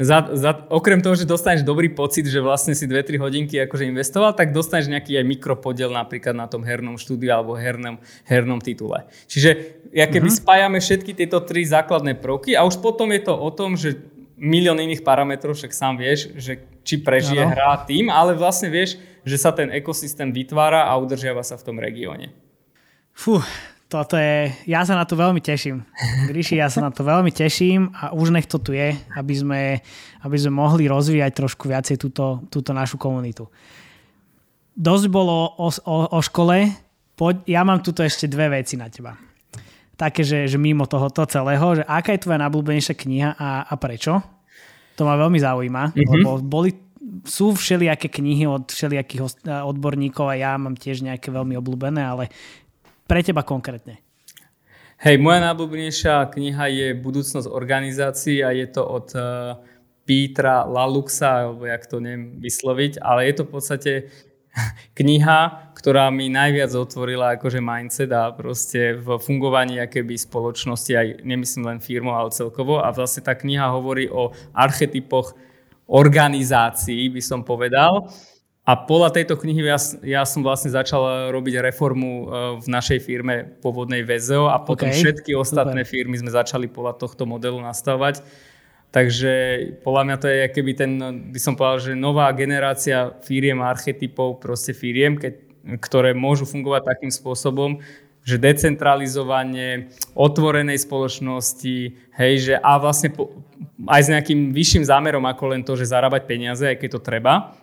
[0.00, 4.32] za, za, okrem toho, že dostaneš dobrý pocit, že vlastne si 2-3 hodinky akože investoval,
[4.32, 9.04] tak dostaneš nejaký aj mikropodiel napríklad na tom hernom štúdiu alebo hernom, hernom titule.
[9.28, 9.50] Čiže
[9.92, 10.40] ja keby mm-hmm.
[10.40, 14.00] spájame všetky tieto tri základné prvky a už potom je to o tom, že
[14.40, 17.52] milión iných parametrov, však sám vieš, že či prežije ano.
[17.52, 18.96] hra tým, ale vlastne vieš,
[19.28, 22.32] že sa ten ekosystém vytvára a udržiava sa v tom regióne.
[23.16, 23.40] Fú,
[23.86, 25.86] toto je, ja sa na to veľmi teším.
[26.26, 29.60] Gríši, ja sa na to veľmi teším a už nech to tu je, aby sme,
[30.26, 33.46] aby sme mohli rozvíjať trošku viacej túto, túto našu komunitu.
[34.74, 36.66] Dosť bolo o, o, o škole,
[37.14, 39.14] poď, ja mám tuto ešte dve veci na teba.
[39.96, 44.20] Také, že, že mimo tohoto celého, že aká je tvoja najblúbenejšia kniha a, a prečo?
[45.00, 46.10] To ma veľmi zaujíma, mm-hmm.
[46.12, 46.74] lebo boli,
[47.24, 52.28] sú všelijaké knihy od všelijakých odborníkov a ja mám tiež nejaké veľmi obľúbené, ale
[53.06, 54.02] pre teba konkrétne?
[54.96, 59.60] Hej, moja najblúbenejšia kniha je Budúcnosť organizácií a je to od uh,
[60.08, 63.92] Petra Laluxa, alebo jak to neviem vysloviť, ale je to v podstate
[64.98, 71.76] kniha, ktorá mi najviac otvorila akože mindset a proste v fungovaní akéby spoločnosti, aj nemyslím
[71.76, 72.80] len firmu, ale celkovo.
[72.80, 75.36] A vlastne tá kniha hovorí o archetypoch
[75.86, 78.08] organizácií, by som povedal.
[78.66, 82.24] A podľa tejto knihy ja, ja som vlastne začal robiť reformu e,
[82.58, 84.98] v našej firme pôvodnej VZO a potom okay.
[84.98, 85.92] všetky ostatné Super.
[85.94, 88.26] firmy sme začali podľa tohto modelu nastavovať.
[88.90, 89.32] Takže
[89.86, 90.92] podľa mňa to je keby ten,
[91.30, 95.38] by som povedal, že nová generácia firiem a archetypov proste firiem, keď,
[95.78, 97.78] ktoré môžu fungovať takým spôsobom,
[98.26, 101.76] že decentralizovanie otvorenej spoločnosti,
[102.18, 103.30] hej, že a vlastne po,
[103.86, 107.54] aj s nejakým vyšším zámerom ako len to, že zarábať peniaze, aj keď to treba,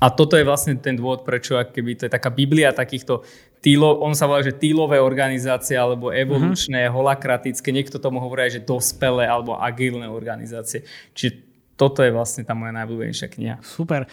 [0.00, 3.20] a toto je vlastne ten dôvod, prečo keby to je taká biblia takýchto
[3.60, 6.96] týlov, on sa volá, že týlové organizácie alebo evolučné, uh-huh.
[6.96, 10.88] holakratické, niekto tomu hovorí aj, že dospelé alebo agilné organizácie.
[11.12, 11.44] Čiže
[11.76, 13.56] toto je vlastne tá moja najblúbenejšia kniha.
[13.60, 14.08] Super.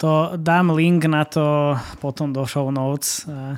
[0.00, 3.56] To dám link na to potom do show notes, eh,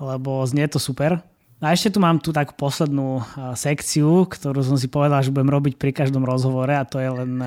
[0.00, 1.20] lebo znie to super.
[1.62, 3.22] A ešte tu mám tu takú poslednú
[3.54, 7.38] sekciu, ktorú som si povedal, že budem robiť pri každom rozhovore a to je len
[7.38, 7.46] e,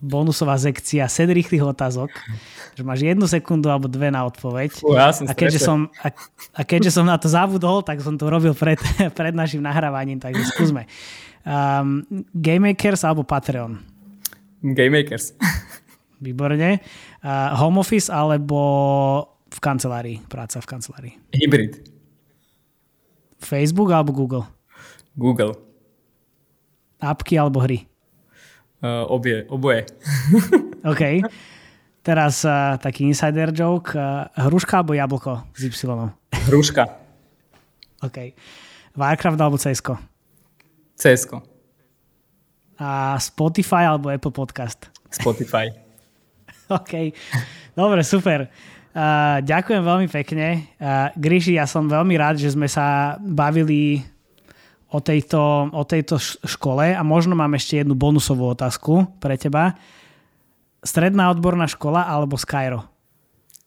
[0.00, 2.08] bonusová sekcia sed rýchlych otázok.
[2.72, 4.80] Že máš jednu sekundu alebo dve na odpoveď.
[4.80, 6.08] Uh, ja som a, keďže som, a,
[6.56, 8.80] a keďže som na to zabudol, tak som to robil pred,
[9.20, 10.88] pred našim nahrávaním, takže skúsme.
[11.44, 13.76] Um, Game Makers alebo Patreon?
[14.64, 15.36] Game Makers.
[16.24, 16.80] Výborne.
[17.20, 18.56] Uh, home office alebo
[19.52, 20.24] v kancelárii?
[20.24, 21.14] Práca v kancelárii?
[21.36, 21.91] Hybrid.
[23.44, 24.46] Facebook alebo Google?
[25.18, 25.58] Google.
[27.02, 27.84] Apky alebo hry?
[28.82, 29.86] Uh, obie, oboje.
[30.90, 31.22] OK.
[32.02, 33.94] Teraz uh, taký insider joke.
[33.94, 35.86] Uh, hruška alebo jablko s Y?
[36.50, 36.84] Hruška.
[38.02, 38.34] OK.
[38.98, 39.94] Warcraft alebo CSko?
[40.98, 41.38] CSko.
[42.82, 44.90] A Spotify alebo Apple Podcast?
[45.14, 45.70] Spotify.
[46.82, 47.14] OK.
[47.78, 48.50] Dobre, super.
[48.92, 50.68] Uh, ďakujem veľmi pekne.
[50.76, 54.04] Uh, Gríši, ja som veľmi rád, že sme sa bavili
[54.92, 59.80] o tejto, o tejto škole a možno mám ešte jednu bonusovú otázku pre teba.
[60.84, 62.84] Stredná odborná škola alebo Skyro?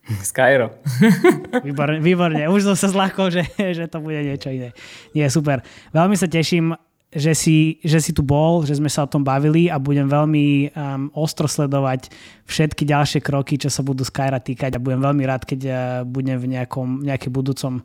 [0.05, 0.69] Skyro.
[1.65, 2.45] výborne, výborne.
[2.45, 4.77] Už som sa zľahkol, že, že to bude niečo iné.
[5.17, 5.65] Nie, super.
[5.89, 6.77] Veľmi sa teším,
[7.15, 10.75] že si, že si tu bol, že sme sa o tom bavili a budem veľmi
[10.75, 12.11] um, ostro sledovať
[12.43, 16.35] všetky ďalšie kroky, čo sa budú Skyra týkať a budem veľmi rád, keď uh, budem
[16.35, 17.79] v nejakom, nejakej budúcom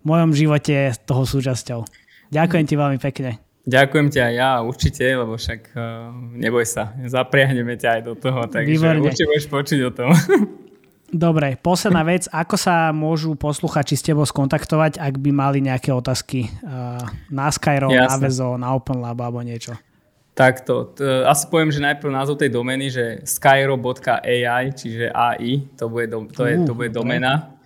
[0.00, 1.84] mojom živote toho súčasťou.
[2.32, 3.36] Ďakujem ti veľmi pekne.
[3.68, 6.08] Ďakujem aj ja, určite, lebo však uh,
[6.40, 9.04] neboj sa, zapriahneme ťa aj do toho, takže Výborne.
[9.04, 10.10] určite budeš počuť o tom.
[11.10, 16.46] Dobre, posledná vec, ako sa môžu posluchači s tebou skontaktovať, ak by mali nejaké otázky
[16.62, 17.02] uh,
[17.34, 18.06] na Skyro, Jasne.
[18.06, 19.74] na Vezo, na OpenLab alebo niečo?
[20.30, 20.94] Takto,
[21.26, 26.46] asi poviem, že najprv názov tej domény, že skyro.ai, čiže AI, to bude, do, to
[26.46, 27.59] je, to bude domena.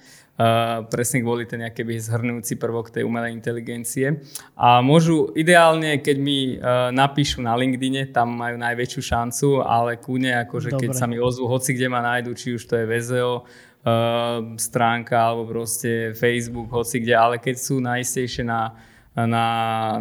[0.90, 4.18] Presne kvôli ten nejaký zhrnujúci prvok tej umelej inteligencie.
[4.58, 10.34] A môžu ideálne, keď mi uh, napíšu na LinkedIne, tam majú najväčšiu šancu, ale kúne,
[10.42, 10.90] akože Dobre.
[10.90, 15.14] keď sa mi ozvu, hoci kde ma nájdu, či už to je VZO, uh, stránka
[15.22, 18.74] alebo proste Facebook, hoci kde, ale keď sú najistejšie na,
[19.14, 19.46] na,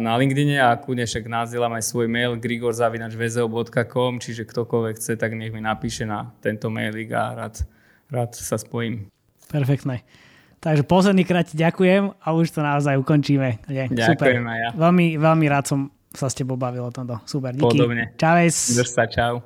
[0.02, 5.54] na LinkedIne a kúne však nazdielam aj svoj mail grigor.vzeo.com, čiže ktokoľvek chce, tak nech
[5.54, 7.62] mi napíše na tento mailik a rád,
[8.10, 9.06] rád sa spojím.
[9.46, 10.23] Perfektné.
[10.64, 13.60] Takže posledný krát ti ďakujem a už to naozaj ukončíme.
[13.68, 14.32] Je, ďakujem super.
[14.48, 14.70] aj ja.
[14.72, 17.20] Veľmi, veľmi rád som sa s tebou bavil o tomto.
[17.28, 17.76] Super, díky.
[17.76, 18.16] Podobne.
[18.16, 18.72] Čaves.
[18.72, 19.44] Drž sa, čau.